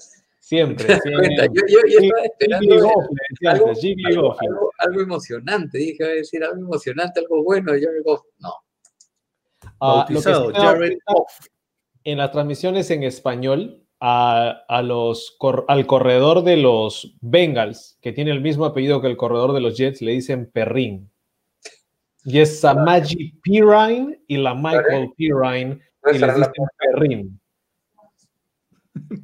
[0.45, 1.49] Siempre, ¿Te das siempre.
[1.67, 3.05] Yo, estaba esperando Goff,
[3.47, 4.43] algo, antes, Jiggly algo, Goff.
[4.43, 8.53] algo- algo emocionante, dije, voy a decir algo emocionante, algo bueno, yo digo, no.
[9.81, 10.99] Ah, lo que Jared
[12.05, 18.13] en las transmisiones en español a, a los, cor- al corredor de los Bengals, que
[18.13, 21.11] tiene el mismo apellido que el corredor de los Jets, le dicen Perrin.
[22.27, 25.81] Y es Samaji Pirine y la Michael Pirine,
[26.13, 27.41] y es les dicen Perrin.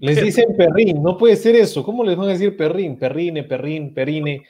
[0.01, 1.85] Les dicen Perrin, no puede ser eso.
[1.85, 2.99] ¿Cómo les van a decir Perrin?
[2.99, 4.43] Perrine, Perrin, Perine.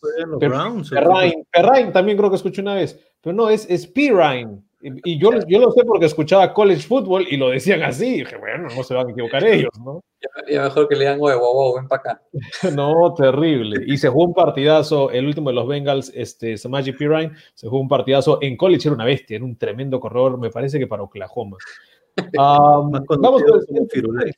[0.00, 3.48] Juegan los Per- Browns, ¿o Perrine, Perrine también creo que escuché una vez, pero no,
[3.48, 4.58] es, es Pirine.
[4.82, 8.06] Y y yo, yo lo sé porque escuchaba college football y lo decían así.
[8.06, 10.02] Y dije, bueno, no se van a equivocar ellos, ¿no?
[10.50, 12.22] Ya mejor que le dan huevo, wow, ven para acá.
[12.76, 13.82] No, terrible.
[13.86, 17.80] Y se jugó un partidazo, el último de los Bengals, este, Samaji Pirine, se jugó
[17.80, 21.02] un partidazo en college, era una bestia, era un tremendo corredor, me parece que para
[21.02, 21.56] Oklahoma.
[22.16, 24.34] Um, vamos con el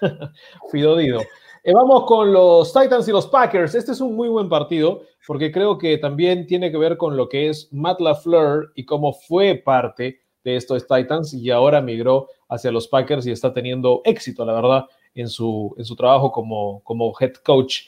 [0.00, 0.30] Firulais.
[0.70, 1.20] Fidodido.
[1.66, 3.74] Eh, vamos con los Titans y los Packers.
[3.74, 7.28] Este es un muy buen partido porque creo que también tiene que ver con lo
[7.28, 12.70] que es Matt LaFleur y cómo fue parte de estos Titans y ahora migró hacia
[12.70, 14.84] los Packers y está teniendo éxito, la verdad,
[15.14, 17.84] en su, en su trabajo como, como head coach.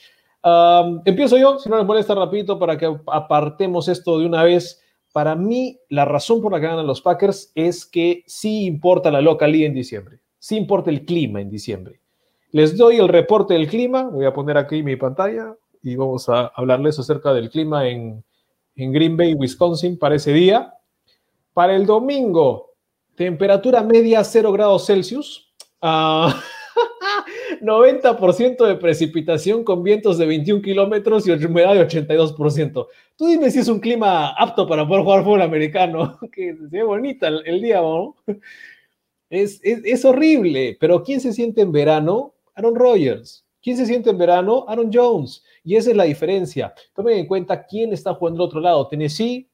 [1.04, 4.82] Empiezo yo, si no les molesta rapidito, para que apartemos esto de una vez.
[5.12, 9.20] Para mí, la razón por la que ganan los Packers es que sí importa la
[9.20, 11.98] localía en diciembre, sí importa el clima en diciembre.
[12.52, 14.04] Les doy el reporte del clima.
[14.04, 18.22] Voy a poner aquí mi pantalla y vamos a hablarles acerca del clima en,
[18.76, 20.72] en Green Bay, Wisconsin, para ese día.
[21.52, 22.74] Para el domingo,
[23.16, 25.52] temperatura media 0 grados Celsius.
[25.82, 26.40] ah,
[27.60, 32.86] 90% de precipitación con vientos de 21 kilómetros y humedad de 82%.
[33.16, 36.20] Tú dime si es un clima apto para poder jugar fútbol americano.
[36.30, 38.14] Que se ve bonita el, el día, ¿no?
[39.28, 42.34] Es, es, horrible, pero ¿quién se siente en verano?
[42.54, 43.44] Aaron Rodgers.
[43.60, 44.64] ¿Quién se siente en verano?
[44.68, 45.42] Aaron Jones.
[45.64, 46.72] Y esa es la diferencia.
[46.94, 48.86] Tomen en cuenta quién está jugando al otro lado.
[48.86, 49.50] Tennessee,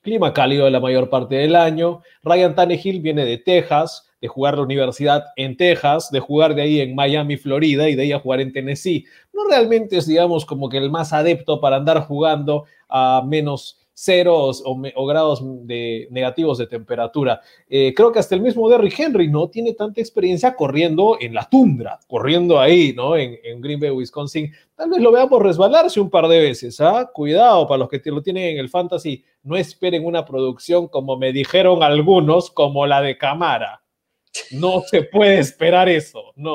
[0.00, 2.02] clima cálido la mayor parte del año.
[2.22, 6.80] Ryan Tannehill viene de Texas, de jugar la universidad en Texas, de jugar de ahí
[6.80, 9.04] en Miami, Florida, y de ahí a jugar en Tennessee.
[9.32, 14.62] No realmente es, digamos, como que el más adepto para andar jugando a menos ceros
[14.64, 17.40] o, grados de negativos de temperatura.
[17.68, 21.48] Eh, creo que hasta el mismo Derrick Henry no tiene tanta experiencia corriendo en la
[21.48, 23.16] tundra, corriendo ahí, ¿no?
[23.16, 24.50] En, en Green Bay, Wisconsin.
[24.74, 27.10] Tal vez lo veamos resbalarse un par de veces, ¿ah?
[27.12, 31.32] Cuidado para los que lo tienen en el fantasy, no esperen una producción como me
[31.32, 33.82] dijeron algunos, como la de Camara.
[34.52, 36.54] No se puede esperar eso, no.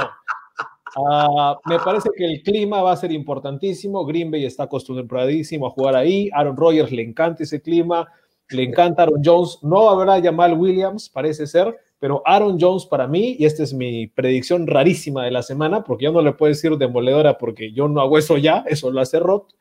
[0.96, 4.06] Uh, me parece que el clima va a ser importantísimo.
[4.06, 6.30] Green Bay está acostumbradísimo a jugar ahí.
[6.34, 8.08] Aaron Rodgers le encanta ese clima.
[8.50, 9.60] Le encanta Aaron Jones.
[9.62, 14.08] No habrá Jamal Williams, parece ser, pero Aaron Jones para mí, y esta es mi
[14.08, 18.02] predicción rarísima de la semana, porque yo no le puedo decir demoledora porque yo no
[18.02, 19.54] hago eso ya, eso lo hace Roth.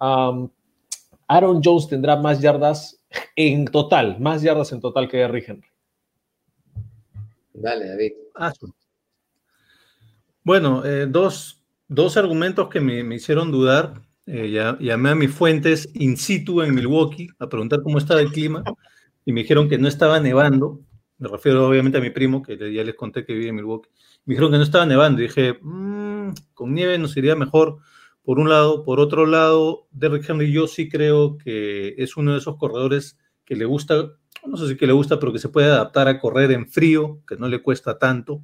[0.00, 0.50] Um,
[1.28, 3.00] Aaron Jones tendrá más yardas
[3.34, 5.68] en total, más yardas en total que Derrick Henry.
[7.54, 8.12] Dale, David.
[8.34, 8.66] Ah, sí.
[10.46, 14.00] Bueno, eh, dos, dos argumentos que me, me hicieron dudar.
[14.26, 18.30] Eh, ya- llamé a mis fuentes in situ en Milwaukee a preguntar cómo estaba el
[18.30, 18.62] clima
[19.24, 20.82] y me dijeron que no estaba nevando.
[21.18, 23.90] Me refiero obviamente a mi primo, que ya les conté que vive en Milwaukee.
[24.24, 27.78] Me dijeron que no estaba nevando y dije, "Mm, con nieve nos iría mejor
[28.22, 28.84] por un lado.
[28.84, 33.56] Por otro lado, Derrick Henry yo sí creo que es uno de esos corredores que
[33.56, 34.12] le gusta,
[34.46, 37.20] no sé si que le gusta, pero que se puede adaptar a correr en frío,
[37.26, 38.42] que no le cuesta tanto.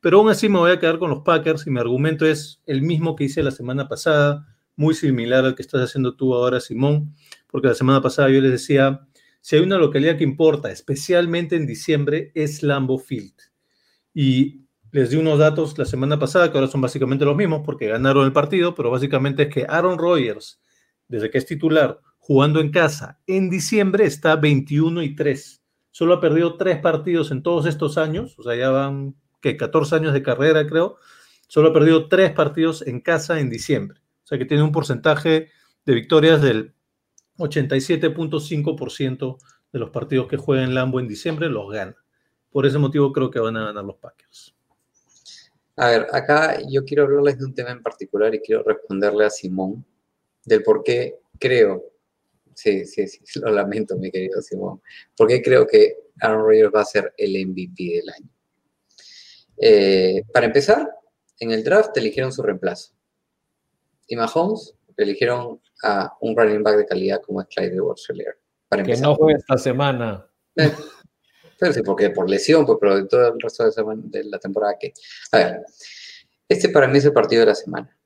[0.00, 2.82] Pero aún así me voy a quedar con los Packers y mi argumento es el
[2.82, 7.14] mismo que hice la semana pasada, muy similar al que estás haciendo tú ahora, Simón,
[7.46, 9.06] porque la semana pasada yo les decía,
[9.40, 13.34] si hay una localidad que importa, especialmente en diciembre, es Lambeau Field.
[14.12, 17.86] Y les di unos datos la semana pasada, que ahora son básicamente los mismos, porque
[17.86, 20.60] ganaron el partido, pero básicamente es que Aaron Rodgers,
[21.08, 25.62] desde que es titular, jugando en casa, en diciembre está 21 y 3.
[25.90, 29.14] Solo ha perdido tres partidos en todos estos años, o sea, ya van
[29.52, 30.98] que 14 años de carrera, creo.
[31.48, 34.00] Solo ha perdido tres partidos en casa en diciembre.
[34.24, 35.50] O sea que tiene un porcentaje
[35.84, 36.74] de victorias del
[37.38, 39.38] 87.5%
[39.72, 41.96] de los partidos que juega en Lambo en diciembre los gana.
[42.50, 44.56] Por ese motivo creo que van a ganar los Packers.
[45.76, 49.30] A ver, acá yo quiero hablarles de un tema en particular y quiero responderle a
[49.30, 49.84] Simón
[50.44, 51.84] del por qué creo,
[52.54, 54.80] sí, sí, sí, lo lamento, mi querido Simón,
[55.16, 58.30] por qué creo que Aaron Rodgers va a ser el MVP del año.
[59.58, 60.88] Eh, para empezar,
[61.38, 62.92] en el draft eligieron su reemplazo.
[64.06, 68.38] Y Mahomes eligieron a un running back de calidad como es Clyde Edwards-Helaire.
[68.68, 69.08] Para Que empezar.
[69.08, 70.26] no juegue esta semana.
[70.56, 70.72] Eh,
[71.58, 74.38] Pero sí, porque por lesión, pues, pero de todo el resto de, semana- de la
[74.38, 74.92] temporada que.
[75.32, 75.62] A ver,
[76.48, 77.96] este para mí es el partido de la semana.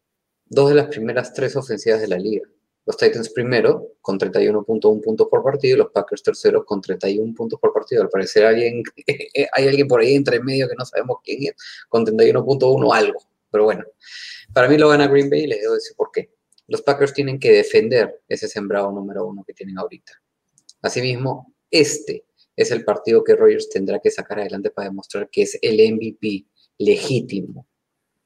[0.46, 2.48] Dos de las primeras tres ofensivas de la liga.
[2.86, 7.60] Los Titans primero, con 31.1 puntos por partido, y los Packers terceros, con 31 puntos
[7.60, 8.02] por partido.
[8.02, 8.82] Al parecer alguien,
[9.52, 11.54] hay alguien por ahí entre medio que no sabemos quién es,
[11.88, 13.20] con 31.1 algo.
[13.50, 13.84] Pero bueno,
[14.52, 16.30] para mí lo gana Green Bay y les debo decir por qué.
[16.68, 20.12] Los Packers tienen que defender ese sembrado número uno que tienen ahorita.
[20.82, 22.24] Asimismo, este
[22.56, 26.46] es el partido que Rogers tendrá que sacar adelante para demostrar que es el MVP
[26.78, 27.66] legítimo,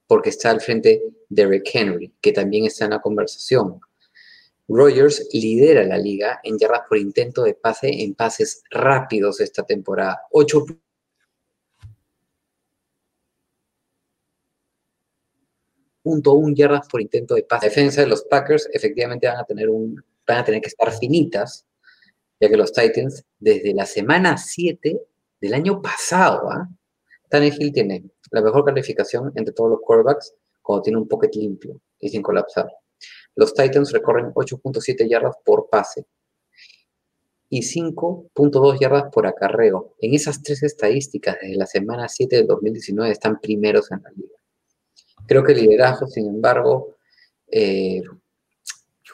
[0.06, 3.80] porque está al frente de Rick Henry, que también está en la conversación.
[4.68, 10.22] Rogers lidera la liga en yardas por intento de pase en pases rápidos esta temporada.
[10.30, 10.64] 8
[16.04, 17.66] .1 yardas por intento de pase.
[17.66, 20.90] La defensa de los Packers efectivamente van a tener un van a tener que estar
[20.92, 21.66] finitas,
[22.40, 25.00] ya que los Titans desde la semana 7
[25.40, 26.68] del año pasado, ¿ah?
[27.28, 32.08] Tannehill tiene la mejor calificación entre todos los quarterbacks cuando tiene un pocket limpio y
[32.08, 32.68] sin colapsar.
[33.36, 36.06] Los Titans recorren 8.7 yardas por pase
[37.48, 39.94] y 5.2 yardas por acarreo.
[40.00, 44.34] En esas tres estadísticas desde la semana 7 del 2019 están primeros en la liga.
[45.26, 46.96] Creo que el liderazgo, sin embargo,
[47.50, 48.02] eh,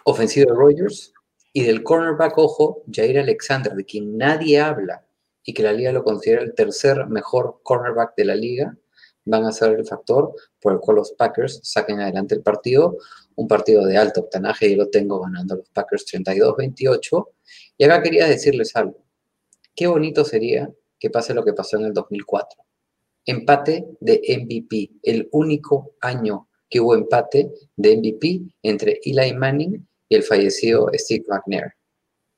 [0.05, 1.12] ofensivo de Rogers
[1.53, 5.05] y del cornerback, ojo, Jair Alexander, de quien nadie habla
[5.45, 8.77] y que la liga lo considera el tercer mejor cornerback de la liga,
[9.31, 12.99] van a ser el factor por el cual los Packers saquen adelante el partido.
[13.37, 17.28] Un partido de alto octanaje y lo tengo ganando los Packers 32-28.
[17.78, 19.05] Y acá quería decirles algo.
[19.74, 22.61] Qué bonito sería que pase lo que pasó en el 2004.
[23.24, 30.16] Empate de MVP, el único año que hubo empate de MVP entre Eli Manning y
[30.16, 31.74] el fallecido Steve McNair.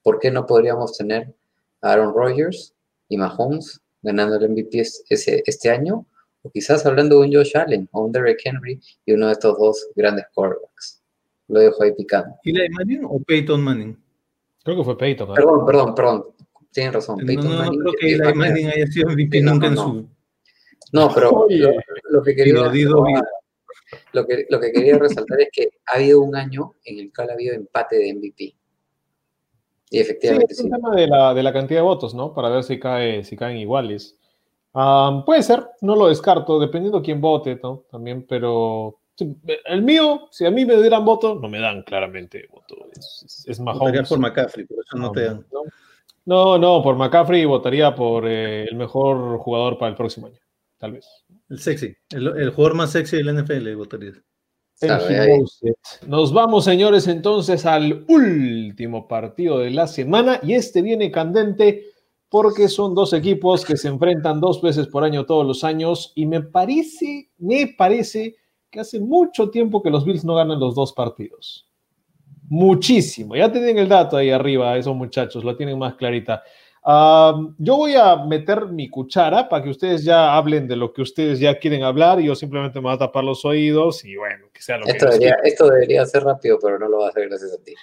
[0.02, 1.34] ¿Por qué no podríamos tener
[1.80, 2.74] a Aaron Rodgers
[3.08, 6.06] y Mahomes ganando el MVP este año?
[6.42, 9.58] O quizás hablando de un Josh Allen o un Derrick Henry y uno de estos
[9.58, 11.02] dos grandes quarterbacks.
[11.48, 12.34] Lo dejo ahí picando.
[12.44, 13.96] ¿Eli Manning o Peyton Manning?
[14.64, 15.28] Creo que fue Peyton.
[15.28, 15.34] ¿no?
[15.34, 16.24] Perdón, perdón, perdón.
[16.72, 17.18] Tienen razón.
[17.20, 18.34] No, Peyton no, no Manning creo que Eli.
[18.34, 20.08] Manning haya sido MVP Sí, no, nunca no, en su
[20.92, 21.70] No, pero lo,
[22.10, 23.22] lo que quería, jodido vida.
[24.12, 27.30] lo, que, lo que quería resaltar es que ha habido un año en el cual
[27.30, 28.44] ha habido empate de MVP.
[28.44, 28.54] Y
[29.90, 30.64] Sí, efectivamente es sí.
[30.64, 32.32] un tema de la, de la cantidad de votos, ¿no?
[32.32, 34.18] Para ver si, cae, si caen iguales.
[34.74, 37.84] Am, puede ser, no lo descarto, dependiendo quién vote, ¿no?
[37.90, 39.00] También, pero
[39.66, 42.86] el mío, si a mí me dieran voto, no me dan claramente voto.
[42.92, 43.80] Es, es, es Mahomes.
[43.80, 45.46] Votarías por McCaffrey, por eso no te dan.
[45.52, 45.62] No,
[46.24, 50.40] no, no, por McCaffrey votaría por eh, el mejor jugador para el próximo año,
[50.78, 51.06] tal vez.
[51.48, 53.68] El sexy, el, el jugador más sexy del NFL
[55.38, 55.74] Moses.
[56.06, 61.91] Nos vamos, señores, entonces al último partido de la semana y este viene candente
[62.32, 66.24] porque son dos equipos que se enfrentan dos veces por año todos los años y
[66.24, 68.36] me parece, me parece
[68.70, 71.68] que hace mucho tiempo que los Bills no ganan los dos partidos.
[72.48, 73.36] Muchísimo.
[73.36, 76.42] Ya tienen el dato ahí arriba, esos muchachos, lo tienen más clarita.
[77.58, 81.38] Yo voy a meter mi cuchara para que ustedes ya hablen de lo que ustedes
[81.38, 84.62] ya quieren hablar y yo simplemente me voy a tapar los oídos y bueno, que
[84.62, 87.28] sea lo esto que debería, esto debería ser rápido, pero no lo va a hacer
[87.28, 87.74] gracias a ti.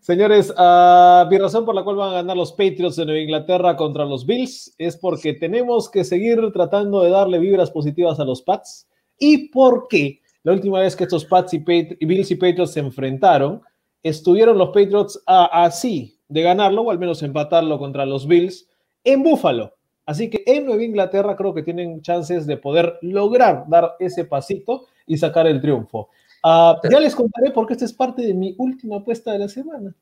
[0.00, 3.76] Señores, uh, mi razón por la cual van a ganar los Patriots de Nueva Inglaterra
[3.76, 8.42] contra los Bills es porque tenemos que seguir tratando de darle vibras positivas a los
[8.42, 8.86] Pats
[9.18, 13.62] y porque la última vez que estos Pats y, Bills y Patriots se enfrentaron,
[14.02, 18.68] estuvieron los Patriots así de ganarlo o al menos empatarlo contra los Bills
[19.04, 19.74] en Buffalo.
[20.06, 24.86] Así que en Nueva Inglaterra creo que tienen chances de poder lograr dar ese pasito
[25.06, 26.08] y sacar el triunfo.
[26.42, 29.94] Uh, ya les contaré porque esta es parte de mi última apuesta de la semana.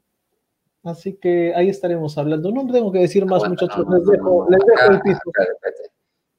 [0.84, 2.50] Así que ahí estaremos hablando.
[2.52, 3.86] No tengo que decir más, Bueno, muchachos.
[3.86, 5.20] no, les dejo, no, les dejo acá, el piso.
[5.28, 5.44] acá.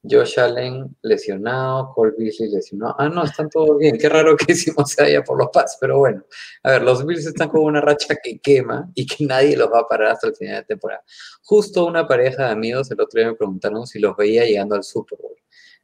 [0.09, 2.95] Josh Allen lesionado, Cole Beasley lesionado.
[2.97, 3.97] Ah, no, están todos bien.
[3.97, 6.23] Qué raro que hicimos vaya por los Pats, pero bueno.
[6.63, 9.81] A ver, los Bills están con una racha que quema y que nadie los va
[9.81, 11.03] a parar hasta el final de temporada.
[11.43, 14.83] Justo una pareja de amigos el otro día me preguntaron si los veía llegando al
[14.83, 15.35] Super Bowl.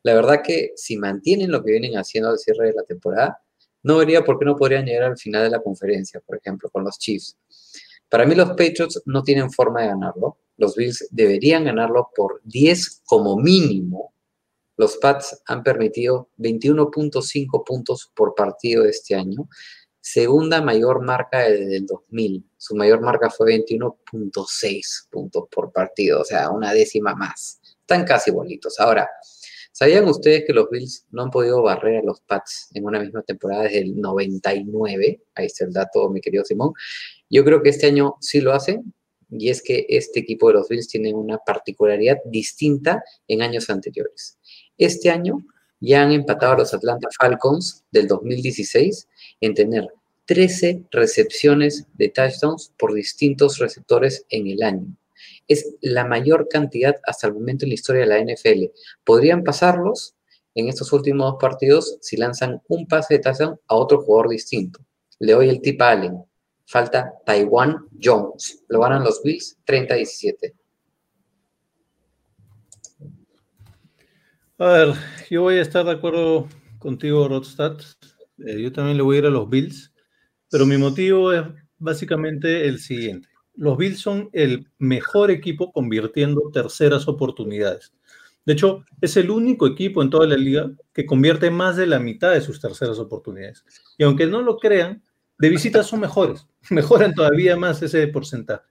[0.04, 3.42] La verdad que si mantienen lo que vienen haciendo al cierre de la temporada,
[3.86, 6.84] no vería por qué no podrían llegar al final de la conferencia, por ejemplo, con
[6.84, 7.38] los Chiefs.
[8.10, 10.40] Para mí los Patriots no tienen forma de ganarlo.
[10.58, 14.12] Los Bills deberían ganarlo por 10 como mínimo.
[14.76, 19.48] Los Pats han permitido 21.5 puntos por partido este año,
[20.02, 22.44] segunda mayor marca desde el 2000.
[22.58, 27.62] Su mayor marca fue 21.6 puntos por partido, o sea, una décima más.
[27.82, 28.80] Están casi bonitos.
[28.80, 29.08] Ahora,
[29.76, 33.24] ¿sabían ustedes que los Bills no han podido barrer a los Pats en una misma
[33.24, 35.22] temporada desde el 99?
[35.36, 36.72] Ahí está el dato, mi querido Simón.
[37.30, 38.94] Yo creo que este año sí lo hacen,
[39.30, 44.38] y es que este equipo de los Bills tiene una particularidad distinta en años anteriores.
[44.78, 45.46] Este año
[45.82, 49.10] ya han empatado a los Atlanta Falcons del 2016
[49.42, 49.90] en tener
[50.24, 54.96] 13 recepciones de touchdowns por distintos receptores en el año.
[55.48, 58.72] Es la mayor cantidad hasta el momento en la historia de la NFL.
[59.04, 60.16] Podrían pasarlos
[60.56, 64.80] en estos últimos dos partidos si lanzan un pase de touchdown a otro jugador distinto.
[65.20, 66.24] Le doy el tip a Allen.
[66.66, 68.64] Falta Taiwan Jones.
[68.70, 70.54] Lo ganan los Bills 30-17.
[74.58, 74.94] A ver,
[75.30, 76.48] yo voy a estar de acuerdo
[76.80, 77.78] contigo, Rodstad.
[78.38, 79.94] Eh, yo también le voy a ir a los Bills,
[80.50, 81.44] pero mi motivo es
[81.78, 83.28] básicamente el siguiente.
[83.56, 87.94] Los Bills son el mejor equipo convirtiendo terceras oportunidades.
[88.46, 92.00] De hecho, es el único equipo en toda la liga que convierte más de la
[92.00, 93.66] mitad de sus terceras oportunidades.
[93.98, 95.02] Y aunque no lo crean,
[95.38, 98.64] de visitas son mejores, mejoran todavía más ese porcentaje.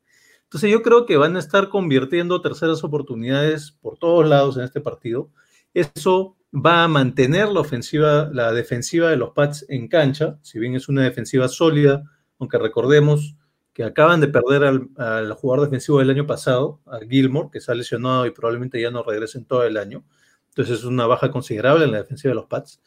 [0.44, 4.80] Entonces yo creo que van a estar convirtiendo terceras oportunidades por todos lados en este
[4.80, 5.30] partido.
[5.72, 10.76] Eso va a mantener la ofensiva, la defensiva de los Pats en cancha, si bien
[10.76, 12.04] es una defensiva sólida,
[12.38, 13.34] aunque recordemos
[13.74, 17.74] que acaban de perder al, jugador defensivo del año pasado, a Gilmore, que se ha
[17.74, 20.04] lesionado y probablemente ya no regrese en todo el año.
[20.50, 22.80] Entonces es una baja considerable en la defensiva de los Pats.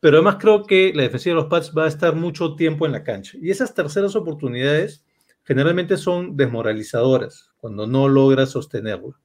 [0.00, 2.92] Pero además creo que la defensiva de los Pats va a estar mucho tiempo en
[2.92, 3.38] la cancha.
[3.40, 5.04] Y esas terceras oportunidades
[5.44, 9.16] generalmente son desmoralizadoras cuando no logra sostenerla.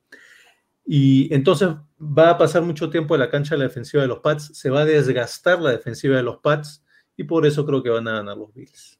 [0.85, 4.51] Y entonces va a pasar mucho tiempo en la cancha la defensiva de los Pats,
[4.53, 6.83] se va a desgastar la defensiva de los Pats
[7.17, 8.99] y por eso creo que van a ganar los Bills.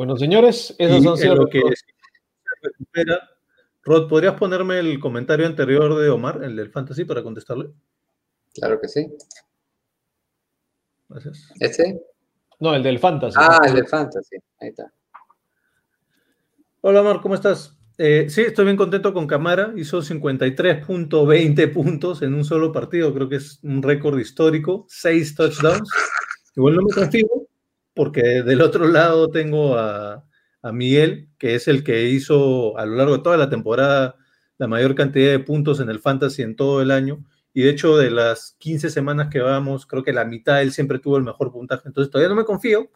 [0.00, 1.84] Bueno, señores, en sido lo los- que se
[2.62, 3.20] recupera,
[3.82, 7.68] Rod, ¿podrías ponerme el comentario anterior de Omar, el del Fantasy, para contestarle?
[8.54, 9.06] Claro que sí.
[11.06, 11.50] Gracias.
[11.60, 12.00] ¿Este?
[12.60, 13.36] No, el del Fantasy.
[13.38, 14.36] Ah, el de Fantasy.
[14.60, 14.90] Ahí está.
[16.80, 17.76] Hola, Omar, ¿cómo estás?
[17.98, 19.74] Eh, sí, estoy bien contento con Camara.
[19.76, 23.12] Hizo 53.20 puntos en un solo partido.
[23.12, 24.86] Creo que es un récord histórico.
[24.88, 25.90] Seis touchdowns.
[26.56, 27.26] Igual no me confío
[28.00, 30.24] porque del otro lado tengo a,
[30.62, 34.16] a Miguel, que es el que hizo a lo largo de toda la temporada
[34.56, 37.22] la mayor cantidad de puntos en el fantasy en todo el año.
[37.52, 40.98] Y de hecho, de las 15 semanas que vamos, creo que la mitad él siempre
[40.98, 41.82] tuvo el mejor puntaje.
[41.88, 42.90] Entonces todavía no me confío,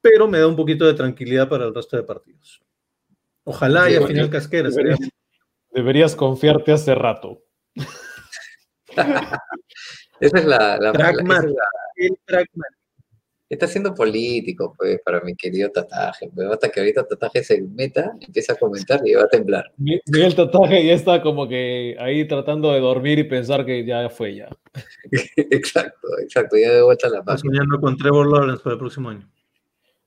[0.00, 2.62] pero me da un poquito de tranquilidad para el resto de partidos.
[3.42, 4.70] Ojalá Sí, haya bueno, final casquera.
[4.70, 5.10] sería- Deberías,
[5.72, 7.42] deberías confiarte hace rato.
[10.20, 10.58] Esa es la.
[10.76, 11.36] la- la- Trackman.
[11.38, 12.70] esa es la- El Trackman.
[13.48, 16.30] Está siendo político, pues, para mi querido Tataje.
[16.34, 19.64] Pues, hasta que ahorita Tataje se meta, empieza a comentar y va a temblar.
[19.76, 24.08] Mi- Miguel Tataje ya está como que ahí tratando de dormir y pensar que ya
[24.10, 24.48] fue ya.
[25.36, 26.56] exacto, exacto.
[26.56, 27.50] Ya de vuelta a la página.
[27.54, 29.28] soñando con Trevor Lawrence para el próximo año.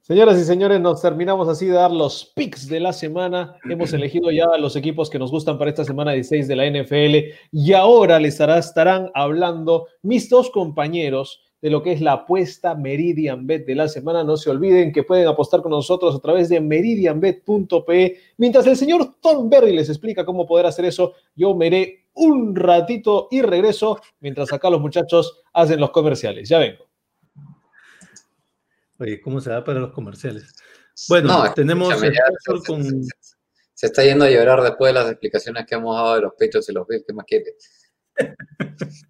[0.04, 3.56] Señoras y señores, nos terminamos así de dar los picks de la semana.
[3.70, 7.36] Hemos elegido ya los equipos que nos gustan para esta semana 16 de la NFL
[7.52, 12.74] y ahora les estará- estarán hablando mis dos compañeros de lo que es la apuesta
[12.76, 14.24] Meridian Bet de la semana.
[14.24, 18.20] No se olviden que pueden apostar con nosotros a través de meridianbet.pe.
[18.38, 22.56] Mientras el señor Tom Berry les explica cómo poder hacer eso, yo me iré un
[22.56, 26.50] ratito y regreso mientras acá los muchachos hacen los comerciales.
[26.50, 26.86] Ya vengo.
[29.00, 30.54] Oye, ¿cómo se da para los comerciales?
[31.10, 32.84] Bueno, No, tenemos sponsor se- con...
[32.84, 32.90] se,
[33.20, 33.36] se-
[33.74, 36.70] se está yendo a llorar después de las explicaciones que hemos dado de los pechos
[36.70, 37.04] y los Bills.
[37.08, 37.56] ¿Qué más quiere?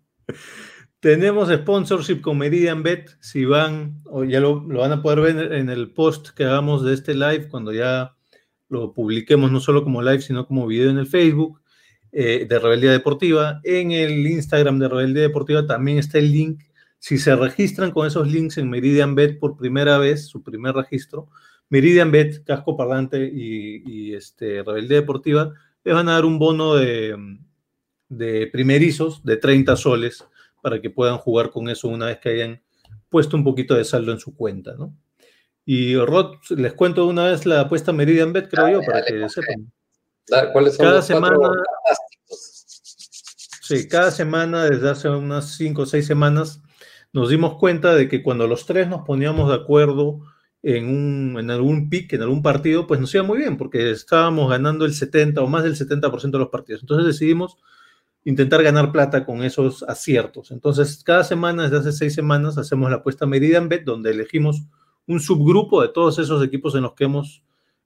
[1.02, 3.18] Tenemos sponsorship con Meridian Bet.
[3.22, 6.94] Si van, o ya lo, van a poder ver en el post que hagamos de
[6.94, 8.16] este live, cuando ya
[8.70, 11.60] lo publiquemos no solo como live, sino como video en el Facebook
[12.12, 13.62] eh, de Rebeldía Deportiva.
[13.64, 16.62] En el Instagram de Rebeldía Deportiva también está el link.
[17.00, 21.30] Si se registran con esos links en Meridian Bet por primera vez, su primer registro,
[21.70, 25.52] Meridian Bet, casco parlante y, este, Rebeldía Deportiva,
[25.84, 27.18] les van a dar un bono de,
[28.08, 30.28] de primerizos de 30 soles
[30.62, 32.62] para que puedan jugar con eso una vez que hayan
[33.10, 34.96] puesto un poquito de saldo en su cuenta, ¿no?
[35.66, 39.12] Y Rod, les cuento una vez la apuesta Meridian Bet, creo Dale, yo, para dale,
[39.12, 39.72] que con sepan.
[40.54, 41.40] ¿Cuáles son Cada los semana-?
[43.62, 46.62] Sí, cada semana, desde hace unas 5 o 6 semanas,
[47.14, 50.22] nos dimos cuenta de que cuando los tres nos poníamos de acuerdo
[50.64, 54.50] en, un, en algún pick, en algún partido, pues nos iba muy bien, porque estábamos
[54.50, 56.82] ganando el 70 o más del 70% de los partidos.
[56.82, 57.58] Entonces decidimos
[58.24, 60.52] intentar ganar plata con esos aciertos.
[60.52, 64.64] Entonces, cada semana, desde hace seis semanas, hacemos la apuesta Meridian Bet, donde elegimos
[65.08, 67.44] un subgrupo de todos esos equipos en los que hemos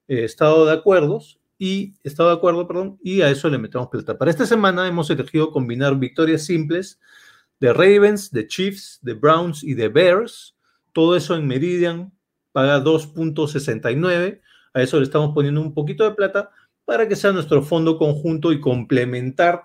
[0.08, 1.20] eh, estado de acuerdo
[1.58, 4.18] y estado de acuerdo, perdón, y a eso le metemos plata.
[4.18, 7.00] Para esta semana hemos elegido combinar victorias simples
[7.58, 10.54] de Ravens, de Chiefs, de Browns y de Bears.
[10.92, 12.12] Todo eso en Meridian
[12.52, 14.40] paga 2.69.
[14.74, 16.50] A eso le estamos poniendo un poquito de plata
[16.84, 19.64] para que sea nuestro fondo conjunto y complementar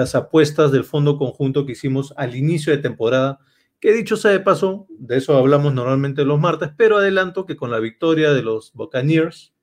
[0.00, 3.38] las apuestas del fondo conjunto que hicimos al inicio de temporada,
[3.80, 7.70] que dicho sea de paso, de eso hablamos normalmente los martes, pero adelanto que con
[7.70, 9.54] la victoria de los Buccaneers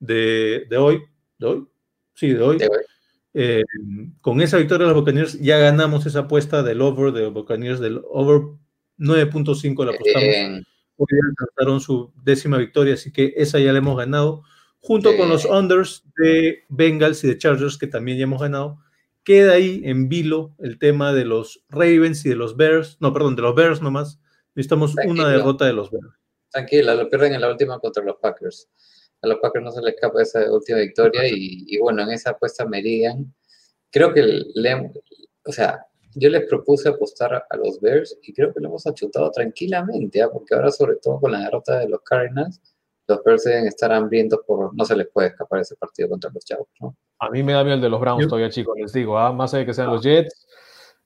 [0.00, 1.02] de, de hoy,
[1.38, 1.66] ¿de hoy?
[2.14, 2.78] Sí, de hoy, De hoy.
[3.34, 3.64] eh,
[4.20, 7.80] con esa victoria de los Buccaneers ya ganamos esa apuesta del over de los Buccaneers,
[7.80, 8.42] del over
[8.98, 10.66] 9.5 la apostamos.
[10.96, 14.42] Hoy alcanzaron su décima victoria, así que esa ya la hemos ganado,
[14.80, 18.80] junto con los unders de Bengals y de Chargers, que también ya hemos ganado.
[19.28, 23.36] Queda ahí en vilo el tema de los Ravens y de los Bears, no, perdón,
[23.36, 24.18] de los Bears nomás.
[24.54, 25.28] Necesitamos una Tranquilo.
[25.28, 26.08] derrota de los Bears.
[26.50, 28.70] Tranquila, lo pierden en la última contra los Packers.
[29.20, 32.30] A los Packers no se les escapa esa última victoria y, y bueno, en esa
[32.30, 33.34] apuesta Meridian,
[33.90, 34.22] creo que
[34.54, 34.92] le,
[35.44, 39.30] o sea, yo les propuse apostar a los Bears y creo que lo hemos achutado
[39.30, 40.30] tranquilamente, ¿ah?
[40.32, 42.62] porque ahora sobre todo con la derrota de los Cardinals,
[43.08, 46.44] los Bears deben estar hambrientos por, no se les puede escapar ese partido contra los
[46.44, 46.94] Chavos, ¿no?
[47.18, 49.32] A mí me da miedo el de los Browns todavía, chicos, les digo, ¿ah?
[49.32, 50.46] más allá de que sean los Jets.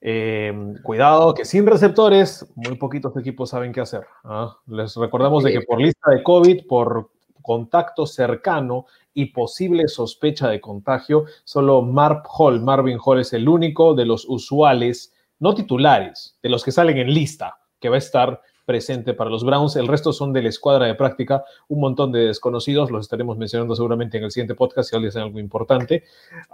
[0.01, 4.05] eh, cuidado, que sin receptores, muy poquitos equipos saben qué hacer.
[4.25, 4.55] ¿ah?
[4.67, 7.09] Les recordamos de que por lista de COVID, por
[7.41, 13.93] contacto cercano y posible sospecha de contagio, solo Marv Hall, Marvin Hall es el único
[13.93, 18.41] de los usuales, no titulares, de los que salen en lista, que va a estar
[18.65, 19.75] presente para los Browns.
[19.75, 23.75] El resto son de la escuadra de práctica, un montón de desconocidos, los estaremos mencionando
[23.75, 26.03] seguramente en el siguiente podcast si alguien hace algo importante.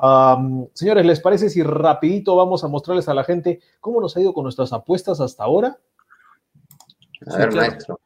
[0.01, 4.21] Um, señores, ¿les parece si rapidito vamos a mostrarles a la gente cómo nos ha
[4.21, 5.77] ido con nuestras apuestas hasta ahora?
[7.27, 7.71] A Sí, ver, claro.
[7.71, 7.99] maestro.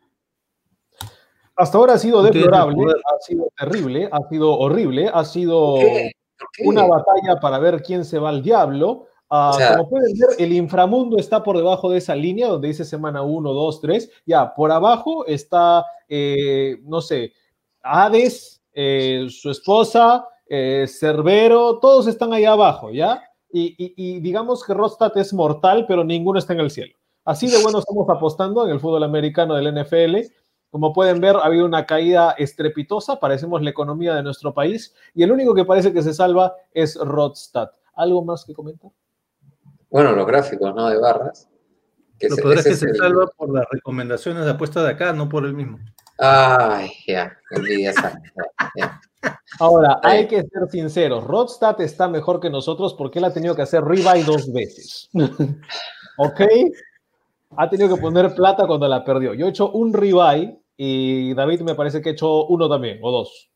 [1.56, 5.76] Hasta ahora ha sido deplorable, ha sido terrible, ha sido horrible, ha sido
[6.66, 9.06] una batalla para ver quién se va al diablo.
[9.36, 12.68] Ah, O sea- como pueden ver, el inframundo está por debajo de esa línea donde
[12.68, 14.12] dice semana 1, 2, 3.
[14.28, 17.34] Ya, por abajo está, eh, no sé,
[17.82, 23.24] Hades, eh, su esposa, eh, Cerbero, todos están ahí abajo, ¿ya?
[23.52, 26.94] Y, y- y digamos que Rostad es mortal, pero ninguno está en el cielo.
[27.26, 30.32] Así de bueno estamos apostando en el fútbol americano del NFL.
[30.70, 35.24] Como pueden ver, ha habido una caída estrepitosa, parecemos la economía de nuestro país, y
[35.24, 37.70] el único que parece que se salva es Rodstad.
[37.96, 38.92] ¿Algo más que comentar?
[39.94, 40.90] Bueno, los gráficos, ¿no?
[40.90, 41.48] De barras.
[42.20, 45.14] Que Lo peor es que se el- salva por las recomendaciones de apuesta de acá,
[45.14, 45.78] no por el mismo.
[46.18, 47.94] Ay, ya, envidia
[48.76, 49.00] ya.
[49.60, 50.18] Ahora, Ahí.
[50.22, 53.84] hay que ser sinceros, Rodstad está mejor que nosotros porque él ha tenido que hacer
[53.84, 55.10] rebuy dos veces.
[56.18, 56.42] ¿Ok?
[57.56, 59.36] Ha tenido que poner plata cuando la perdió.
[59.36, 63.12] Yo he hecho un rebuy y David me parece que ha hecho uno también, o
[63.12, 63.52] dos.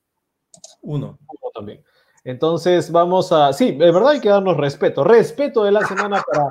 [0.84, 1.18] Uno.
[1.28, 1.84] uno también.
[2.24, 6.50] Entonces vamos a, sí, de verdad hay que darnos respeto, respeto de la semana para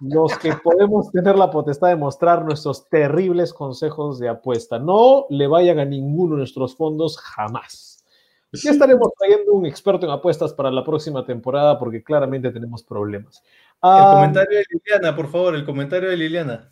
[0.00, 4.78] los que podemos tener la potestad de mostrar nuestros terribles consejos de apuesta.
[4.78, 8.04] No le vayan a ninguno de nuestros fondos jamás.
[8.52, 13.42] Ya estaremos trayendo un experto en apuestas para la próxima temporada porque claramente tenemos problemas.
[13.82, 16.70] El Ah, comentario de Liliana, por favor, el comentario de Liliana.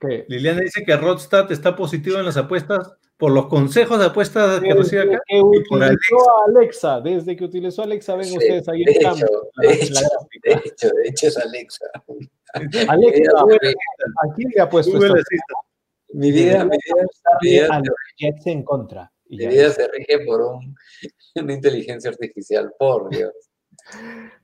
[0.00, 0.24] ¿qué?
[0.28, 4.72] Liliana dice que Rodstad está positivo en las apuestas por los consejos de apuestas que
[4.74, 5.22] recibe acá.
[5.28, 9.02] que utilizó a Alexa, desde que utilizó a Alexa, ven Sí, ustedes ahí de el
[9.02, 9.26] cambio.
[9.60, 9.68] de.
[9.68, 11.84] De hecho, de hecho es Alexa.
[12.88, 13.30] Alexa, Mi vida-
[14.22, 15.20] ¿a quién le ha puesto Google esta?
[15.20, 15.58] Assistant.
[16.14, 16.76] Mi vida, mi
[17.42, 17.80] vida,
[18.46, 19.12] en contra.
[19.28, 20.74] Mi vida se rige por un-
[21.36, 23.32] una inteligencia artificial, por Dios.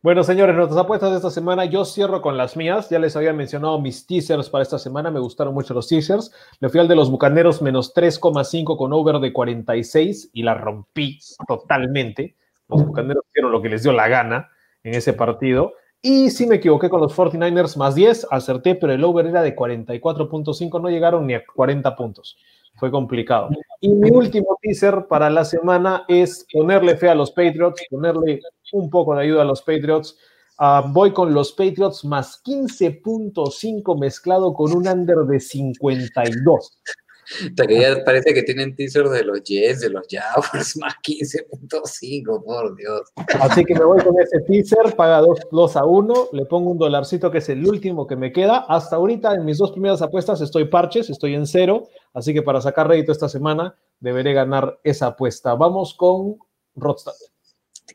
[0.02, 2.88] Bueno, señores, nuestras apuestas de esta semana, yo cierro con las mías.
[2.90, 6.32] Ya les había mencionado mis teasers para esta semana, me gustaron mucho los teasers.
[6.60, 11.18] Me fui al de los Bucaneros menos 3,5 con over de 46 y la rompí
[11.48, 12.36] totalmente.
[12.68, 14.50] Los Bucaneros hicieron lo que les dio la gana
[14.84, 15.74] en ese partido.
[16.02, 19.56] Y sí me equivoqué con los 49ers más 10, acerté, pero el over era de
[19.56, 22.36] 44.5, no llegaron ni a 40 puntos.
[22.76, 23.50] Fue complicado.
[23.80, 28.40] Y mi último teaser para la semana es ponerle fe a los Patriots, ponerle
[28.72, 30.16] un poco de ayuda a los Patriots.
[30.58, 36.78] Ah, voy con los Patriots más 15.5 mezclado con un under de 52.
[37.50, 42.44] Hasta que ya parece que tienen teaser de los Jets, de los Jaguars, más 15.5,
[42.44, 43.12] por Dios.
[43.40, 45.20] Así que me voy con ese teaser, paga
[45.50, 48.64] 2, a 1, le pongo un dolarcito que es el último que me queda.
[48.68, 52.60] Hasta ahorita en mis dos primeras apuestas estoy parches, estoy en cero, así que para
[52.60, 55.54] sacar rédito esta semana deberé ganar esa apuesta.
[55.54, 56.36] Vamos con
[56.74, 57.12] Rodstad.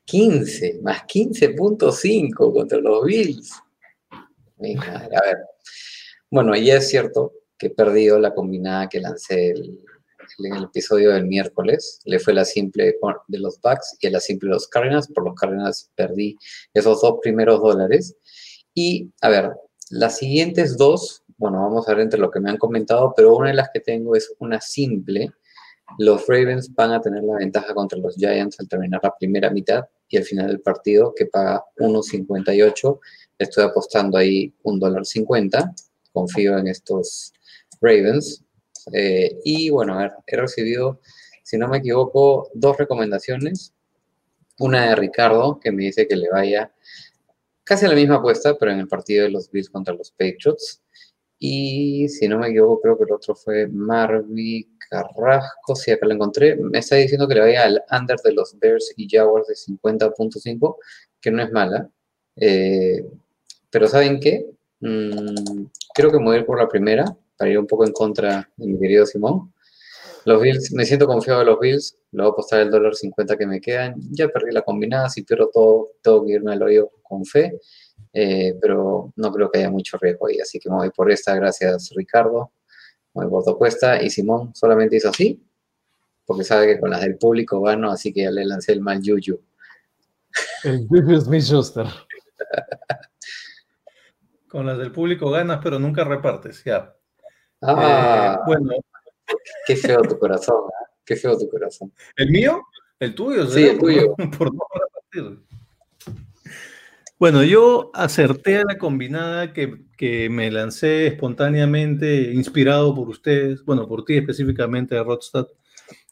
[0.05, 3.51] 15, más 15.5 contra los Bills.
[4.57, 5.37] Mi madre, a ver.
[6.29, 11.27] Bueno, ya es cierto que he perdido la combinada que lancé en el episodio del
[11.27, 12.01] miércoles.
[12.05, 12.95] Le fue la simple
[13.27, 15.07] de los Bucks y la simple de los Cardinals.
[15.09, 16.35] Por los Cardinals perdí
[16.73, 18.15] esos dos primeros dólares.
[18.73, 19.51] Y, a ver,
[19.91, 23.49] las siguientes dos, bueno, vamos a ver entre lo que me han comentado, pero una
[23.49, 25.31] de las que tengo es una simple.
[25.99, 29.83] Los Ravens van a tener la ventaja contra los Giants al terminar la primera mitad
[30.09, 32.99] y al final del partido que paga 1.58.
[33.37, 35.75] Estoy apostando ahí un dólar 50.
[36.11, 37.33] Confío en estos
[37.81, 38.43] Ravens.
[38.93, 40.99] Eh, y bueno, a ver, he recibido,
[41.43, 43.73] si no me equivoco, dos recomendaciones.
[44.59, 46.71] Una de Ricardo, que me dice que le vaya
[47.63, 50.81] casi a la misma apuesta, pero en el partido de los Bills contra los Patriots.
[51.39, 56.13] Y si no me equivoco, creo que el otro fue Marvi Carrasco, si acá lo
[56.13, 56.55] encontré.
[56.57, 60.75] Me está diciendo que le vaya al under de los Bears y Jaguars de 50.5,
[61.19, 61.89] que no es mala.
[62.35, 63.03] Eh,
[63.71, 64.51] pero ¿saben qué?
[64.81, 67.05] Mm, creo que me voy a ir por la primera,
[67.41, 69.51] para ir un poco en contra de mi querido Simón.
[70.25, 73.35] Los Bills, me siento confiado de los Bills, le voy a apostar el dólar 50
[73.35, 73.95] que me quedan.
[74.11, 77.57] Ya perdí la combinada, si pierdo todo, tengo que irme al hoyo con fe.
[78.13, 81.33] Eh, pero no creo que haya mucho riesgo ahí, así que me voy por esta,
[81.33, 82.51] gracias Ricardo,
[83.15, 85.43] me voy por tu apuesta, y Simón solamente hizo así,
[86.23, 89.01] porque sabe que con las del público gano, así que ya le lancé el mal
[89.01, 89.41] yuyu.
[90.63, 91.87] El Juju Smith-Schuster.
[94.51, 96.61] Con las del público ganas, pero nunca repartes.
[96.65, 96.93] Ya.
[97.61, 98.71] Ah, Eh, bueno,
[99.67, 100.89] qué feo tu corazón, ¿ah?
[101.05, 101.91] qué feo tu corazón.
[102.15, 102.61] ¿el mío?
[102.99, 103.47] ¿El tuyo?
[103.47, 104.15] Sí, el tuyo.
[104.15, 105.39] Por, por no repartir.
[107.19, 113.87] Bueno, yo acerté a la combinada que, que me lancé espontáneamente, inspirado por ustedes, bueno,
[113.87, 115.45] por ti específicamente, Rodstad,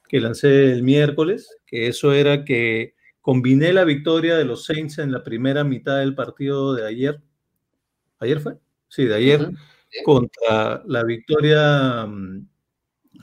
[0.08, 5.12] que lancé el miércoles, que eso era que combiné la victoria de los Saints en
[5.12, 7.20] la primera mitad del partido de ayer.
[8.20, 8.58] ¿Ayer fue?
[8.88, 9.50] Sí, de ayer.
[10.04, 12.48] Contra la victoria mm,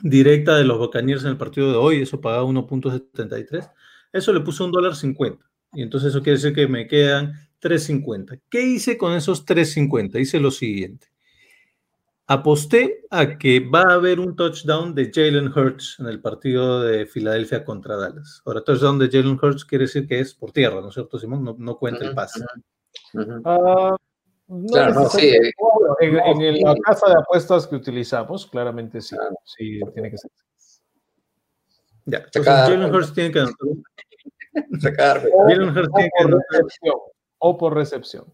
[0.02, 3.70] directa de los Buccaneers en el partido de hoy, eso pagaba 1.73.
[4.12, 5.44] Eso le puse un dólar 50.
[5.74, 8.40] Y entonces eso quiere decir que me quedan 3.50.
[8.48, 10.20] ¿Qué hice con esos 3.50?
[10.20, 11.09] Hice lo siguiente.
[12.28, 17.06] Aposté a que va a haber un touchdown de Jalen Hurts en el partido de
[17.06, 18.43] Filadelfia contra Dallas.
[18.44, 21.44] Ahora, touchdown de Jalen Hurts quiere decir que es por tierra, ¿no es cierto, Simón?
[21.44, 22.44] No, no cuenta el pase.
[23.44, 23.97] Ah,
[24.48, 25.52] no Claro, no, sí, eh,
[26.01, 26.62] en, no, en el- sí.
[26.64, 29.16] la casa de apuestas que utilizamos, claramente sí.
[29.16, 29.35] Claro.
[29.44, 30.31] Sí, tiene que ser.
[32.05, 33.44] Ya, Sacar- Jalen Hurts tiene que
[34.81, 36.94] Sacar, Jalen Hurts O tiene que por anotar recepción.
[37.39, 38.24] O por recepción.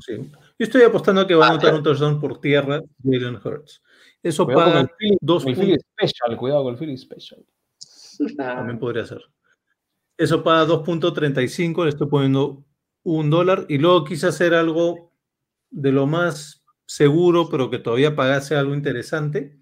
[0.00, 0.16] Sí.
[0.16, 0.30] Yo
[0.60, 3.82] estoy apostando a que va a Ah, anotar un touchdown por tierra Jalen Hurts.
[4.22, 5.78] Eso Cuidado con paga el dos el puntos.
[5.92, 7.44] Special, cuidado con el Philly Special.
[8.36, 9.20] También podría ser.
[10.16, 12.64] Eso paga 2.35, le estoy poniendo
[13.04, 13.66] un dólar.
[13.68, 15.12] Y luego quise hacer algo
[15.70, 19.58] de lo más seguro, pero que todavía pagase algo interesante.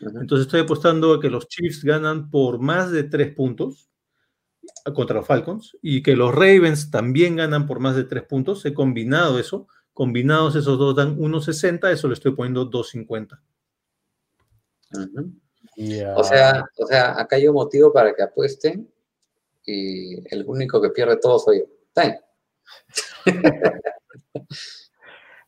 [0.00, 3.88] Entonces estoy apostando a que los Chiefs ganan por más de tres puntos.
[4.94, 8.64] contra los Falcons y que los Ravens también ganan por más de tres puntos.
[8.64, 9.66] He combinado eso.
[9.92, 13.40] Combinados esos dos dan 1.60, eso le estoy poniendo 2.50.
[14.94, 15.32] Ujú.
[15.76, 16.14] Ya.
[16.16, 18.90] O sea, o sea, acá hay un motivo para que apuesten
[19.64, 21.64] y el único que pierde todo soy yo.
[21.88, 22.20] Está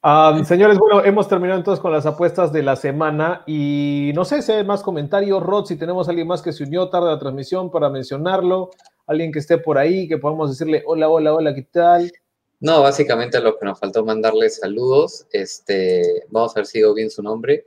[0.07, 4.43] Ah, señores, bueno, hemos terminado entonces con las apuestas de la semana y no sé
[4.43, 7.13] si hay más comentarios, Rod, si tenemos a alguien más que se unió tarde a
[7.13, 8.71] la transmisión para mencionarlo,
[9.07, 12.13] alguien que esté por ahí, que podamos decirle hola, hola, hola, ¿qué tal?
[12.61, 15.27] No, básicamente lo que nos faltó mandarle saludos.
[15.33, 17.65] Este, vamos a ver si digo bien su nombre.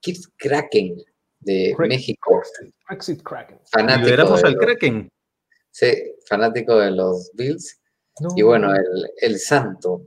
[0.00, 1.02] Kid Kraken
[1.40, 2.40] de México.
[2.88, 3.58] Brexit Kraken.
[3.70, 5.08] Fanático Liberamos de al los- Kraken.
[5.70, 5.86] sí,
[6.26, 7.78] fanático de los Bills.
[8.20, 8.28] No.
[8.36, 10.02] Y bueno, el, el santo,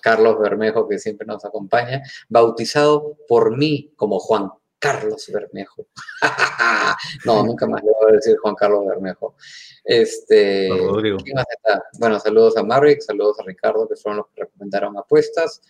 [0.00, 4.50] Carlos Bermejo, que siempre nos acompaña, bautizado por mí como Juan
[4.84, 5.86] Carlos Bermejo.
[7.24, 9.34] no, nunca más le voy a decir Juan Carlos Bermejo.
[9.82, 11.16] Este, Don Rodrigo.
[11.24, 11.82] ¿quién más está?
[11.98, 15.62] Bueno, saludos a Marvick, saludos a Ricardo, que fueron los que recomendaron apuestas.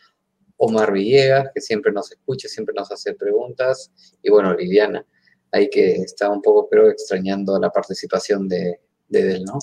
[0.56, 3.92] Omar Villegas, que siempre nos escucha, siempre nos hace preguntas.
[4.20, 5.06] Y bueno, Liliana,
[5.52, 9.60] ahí que está un poco, pero extrañando la participación de, de él, ¿no?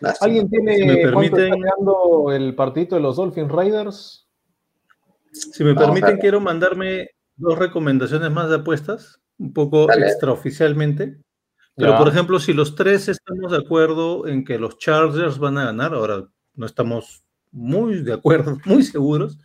[0.00, 0.26] Lástima.
[0.26, 4.26] ¿Alguien tiene Si me está permiten- el partidito de los Dolphin Raiders?
[5.32, 10.06] Si me Vamos permiten, quiero mandarme dos recomendaciones más de apuestas, un poco Dale.
[10.06, 11.20] extraoficialmente.
[11.76, 11.98] Pero, Ya.
[11.98, 15.94] por ejemplo, si los tres estamos de acuerdo en que los Chargers van a ganar,
[15.94, 17.22] ahora no estamos
[17.52, 19.38] muy de acuerdo, muy seguros,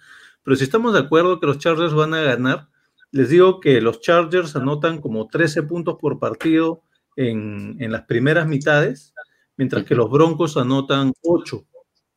[0.43, 2.67] pero si estamos de acuerdo que los Chargers van a ganar,
[3.11, 6.81] les digo que los Chargers anotan como 13 puntos por partido
[7.15, 9.13] en, en las primeras mitades,
[9.57, 11.65] mientras que los Broncos anotan 8.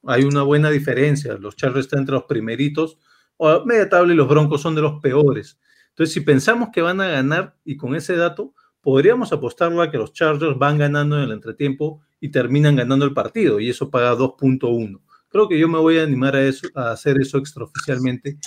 [0.05, 1.35] Hay una buena diferencia.
[1.39, 2.99] Los Chargers están entre los primeritos,
[3.37, 5.59] o a media tabla, y los Broncos son de los peores.
[5.91, 9.99] Entonces, si pensamos que van a ganar y con ese dato, podríamos apostarlo a que
[9.99, 14.15] los Chargers van ganando en el entretiempo y terminan ganando el partido, y eso paga
[14.17, 15.01] 2.1.
[15.29, 18.39] Creo que yo me voy a animar a, eso, a hacer eso extraoficialmente.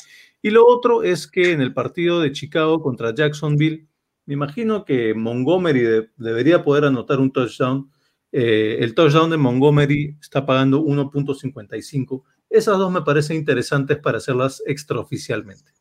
[0.41, 3.87] Y lo otro es que en el partido de Chicago contra Jacksonville,
[4.25, 7.91] me imagino que Montgomery de- debería poder anotar un touchdown.
[8.31, 12.23] Eh, el touchdown de Montgomery está pagando 1.55.
[12.49, 15.71] Esas dos me parecen interesantes para hacerlas extraoficialmente.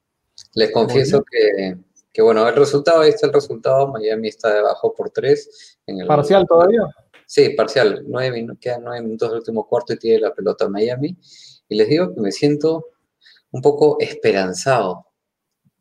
[0.55, 1.77] Les confieso que,
[2.13, 5.79] que, bueno, el resultado, ahí está el resultado, Miami está debajo por tres.
[5.87, 6.81] En el, ¿Parcial todavía?
[7.27, 8.05] Sí, parcial.
[8.09, 11.17] Nueve minu- quedan nueve minutos del último cuarto y tiene la pelota Miami.
[11.69, 12.87] Y les digo que me siento
[13.53, 15.07] un poco esperanzado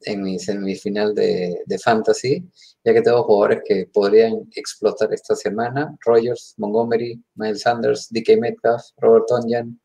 [0.02, 2.44] en mi semifinal de, de Fantasy,
[2.84, 5.96] ya que tengo jugadores que podrían explotar esta semana.
[6.06, 9.80] Rogers, Montgomery, Miles Sanders, DK Metcalf, Robert Tonyan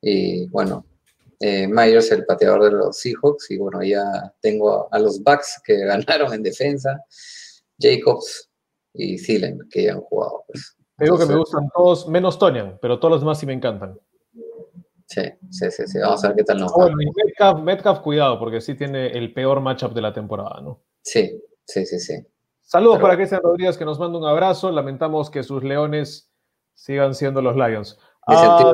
[0.00, 0.84] y bueno,
[1.40, 3.50] eh, Myers, el pateador de los Seahawks.
[3.50, 7.00] Y bueno, ya tengo a, a los Bucks que ganaron en defensa,
[7.78, 8.50] Jacobs
[8.92, 10.44] y Thielen, que ya han jugado.
[10.48, 10.76] Pues.
[10.98, 13.98] Te digo que me gustan todos, menos Tonian, pero todos los demás sí me encantan.
[15.12, 15.98] Sí, sí, sí, sí.
[15.98, 16.84] Vamos a ver qué tal nos Ah, va.
[16.86, 20.80] Bueno, y Metcalf, Metcalf, cuidado, porque sí tiene el peor matchup de la temporada, ¿no?
[21.02, 22.14] Sí, sí, sí, sí.
[22.62, 24.70] Saludos Pero- para Cristian Rodríguez, que nos manda un abrazo.
[24.70, 26.30] Lamentamos que sus leones
[26.74, 27.98] sigan siendo los Lions.
[28.26, 28.72] Ah.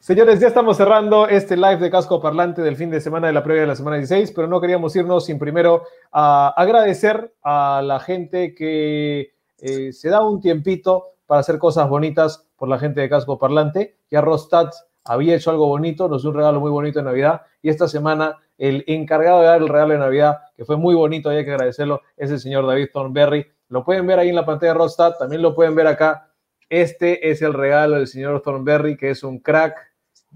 [0.00, 3.42] Señores, ya estamos cerrando este live de casco parlante del fin de semana de la
[3.44, 8.00] previa de la semana 16, pero no queríamos irnos sin primero a agradecer a la
[8.00, 13.08] gente que eh, se da un tiempito para hacer cosas bonitas por la gente de
[13.08, 13.96] casco parlante.
[14.10, 14.74] Ya Rostat
[15.04, 18.38] había hecho algo bonito, nos dio un regalo muy bonito de Navidad y esta semana
[18.58, 22.00] el encargado de dar el regalo de Navidad, que fue muy bonito hay que agradecerlo,
[22.16, 23.46] es el señor David Thornberry.
[23.68, 26.32] Lo pueden ver ahí en la pantalla de Rostat, también lo pueden ver acá.
[26.68, 29.76] Este es el regalo del señor Thornberry, que es un crack,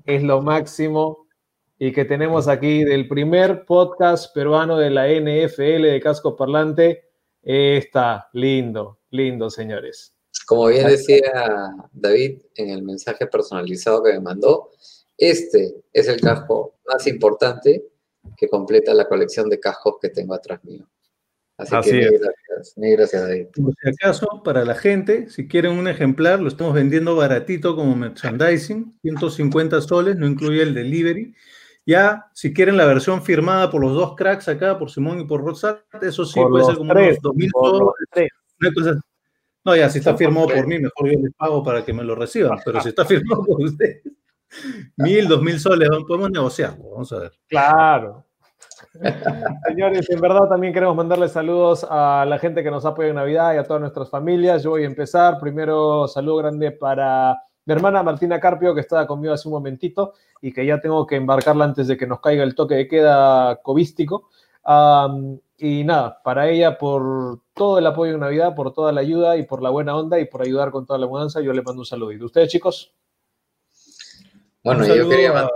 [0.04, 1.26] es lo máximo
[1.76, 7.08] y que tenemos aquí del primer podcast peruano de la NFL de Casco Parlante.
[7.42, 10.13] Está lindo, lindo, señores.
[10.46, 11.32] Como bien decía
[11.92, 14.70] David en el mensaje personalizado que me mandó,
[15.16, 17.84] este es el casco más importante
[18.36, 20.86] que completa la colección de cascos que tengo atrás mío.
[21.56, 22.10] Así, Así que es.
[22.10, 23.46] mil gracias, mil gracias David.
[23.54, 27.94] Por si acaso, para la gente, si quieren un ejemplar, lo estamos vendiendo baratito como
[27.94, 31.32] merchandising, 150 soles, no incluye el delivery.
[31.86, 35.44] Ya, si quieren la versión firmada por los dos cracks acá, por Simón y por
[35.44, 38.30] Rosat, eso sí Por puede ser como tres, unos 2.000 por los soles.
[38.60, 39.00] una cosa-
[39.64, 42.14] No, ya, si está firmado por mí, mejor yo les pago para que me lo
[42.14, 44.02] reciban, pero si está firmado por ustedes,
[44.96, 47.32] mil, dos mil soles, podemos negociar, vamos a ver.
[47.48, 48.24] Claro.
[49.66, 53.54] Señores, en verdad también queremos mandarles saludos a la gente que nos apoya en Navidad
[53.54, 54.62] y a todas nuestras familias.
[54.62, 55.38] Yo voy a empezar.
[55.40, 60.52] Primero, saludo grande para mi hermana Martina Carpio, que estaba conmigo hace un momentito y
[60.52, 64.28] que ya tengo que embarcarla antes de que nos caiga el toque de queda covístico.
[64.64, 69.36] Am, y nada, para ella por todo el apoyo en Navidad, por toda la ayuda
[69.36, 71.82] y por la buena onda y por ayudar con toda la mudanza, yo le mando
[71.82, 72.26] un saludito.
[72.26, 72.92] ¿Ustedes, chicos?
[74.62, 75.50] Bueno, yo saludo quería mandar.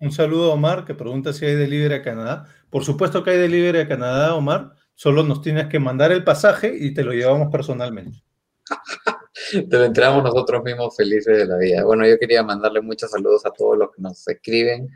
[0.00, 2.46] Un saludo a Omar que pregunta si hay delivery a Canadá.
[2.68, 4.74] Por supuesto que hay delivery a Canadá, Omar.
[4.94, 8.22] Solo nos tienes que mandar el pasaje y te lo llevamos personalmente.
[9.50, 11.84] Te lo entregamos nosotros mismos felices de la vida.
[11.84, 14.88] Bueno, yo quería mandarle muchos saludos a todos los que nos escriben,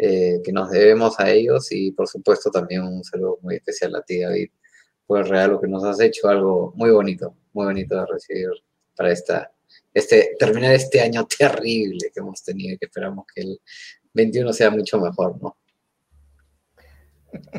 [0.00, 4.02] eh, que nos debemos a ellos y por supuesto también un saludo muy especial a
[4.02, 4.50] ti, David,
[5.06, 8.48] por el regalo que nos has hecho, algo muy bonito, muy bonito de recibir
[8.96, 9.50] para esta,
[9.92, 13.60] este, terminar este año terrible que hemos tenido y que esperamos que el
[14.12, 15.56] 21 sea mucho mejor, ¿no?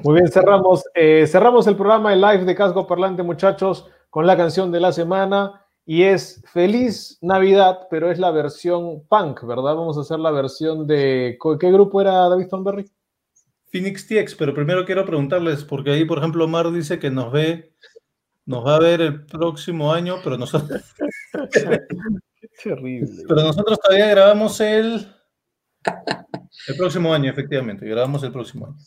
[0.03, 4.37] Muy bien, cerramos, eh, cerramos el programa, el live de Casco Parlante, muchachos, con la
[4.37, 5.65] canción de la semana.
[5.91, 9.73] Y es Feliz Navidad, pero es la versión punk, ¿verdad?
[9.73, 11.35] Vamos a hacer la versión de.
[11.39, 12.85] ¿co- ¿Qué grupo era David Thornberry?
[13.71, 17.73] Phoenix TX, pero primero quiero preguntarles, porque ahí, por ejemplo, Omar dice que nos ve,
[18.45, 20.79] nos va a ver el próximo año, pero nosotros,
[22.63, 23.23] Terrible.
[23.27, 25.07] pero nosotros todavía grabamos el,
[26.67, 28.77] el próximo año, efectivamente, grabamos el próximo año.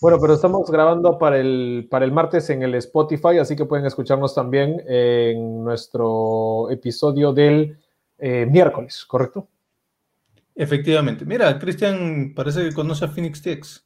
[0.00, 3.84] Bueno, pero estamos grabando para el, para el martes en el Spotify, así que pueden
[3.84, 7.78] escucharnos también en nuestro episodio del
[8.16, 9.48] eh, miércoles, ¿correcto?
[10.54, 11.26] Efectivamente.
[11.26, 13.84] Mira, Cristian parece que conoce a Phoenix TX.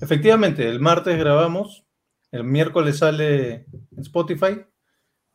[0.00, 1.84] Efectivamente, el martes grabamos,
[2.30, 4.64] el miércoles sale en Spotify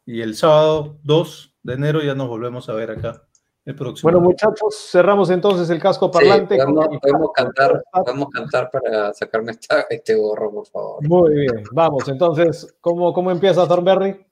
[0.06, 3.28] y el sábado 2 de enero ya nos volvemos a ver acá
[3.66, 4.12] el próximo.
[4.12, 6.58] Bueno, muchachos, cerramos entonces el casco Sí, parlante.
[6.58, 11.08] con podemos, podemos cantar, podemos cantar para sacarme esta- este gorro, por favor.
[11.08, 14.26] Muy bien, vamos, entonces, ¿cómo, cómo empieza Thornberry?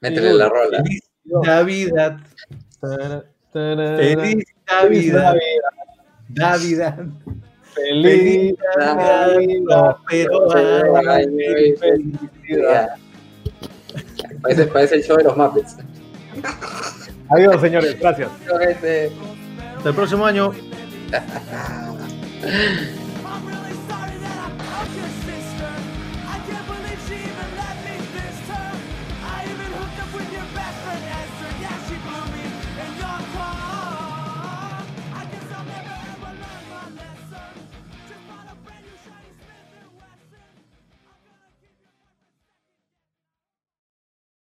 [0.00, 0.78] Métele la rola.
[0.82, 2.16] Feliz Navidad.
[2.80, 5.34] Feliz Feliz Navidad.
[5.34, 5.34] Navidad,
[6.28, 6.98] Navidad.
[7.74, 12.88] Feliz Navidad, Pero Ay, ay, felicidad.
[14.42, 15.76] Parece, parece el show de los Muppets.
[17.30, 18.30] Adiós, señores, gracias.
[19.76, 20.52] hasta el próximo año.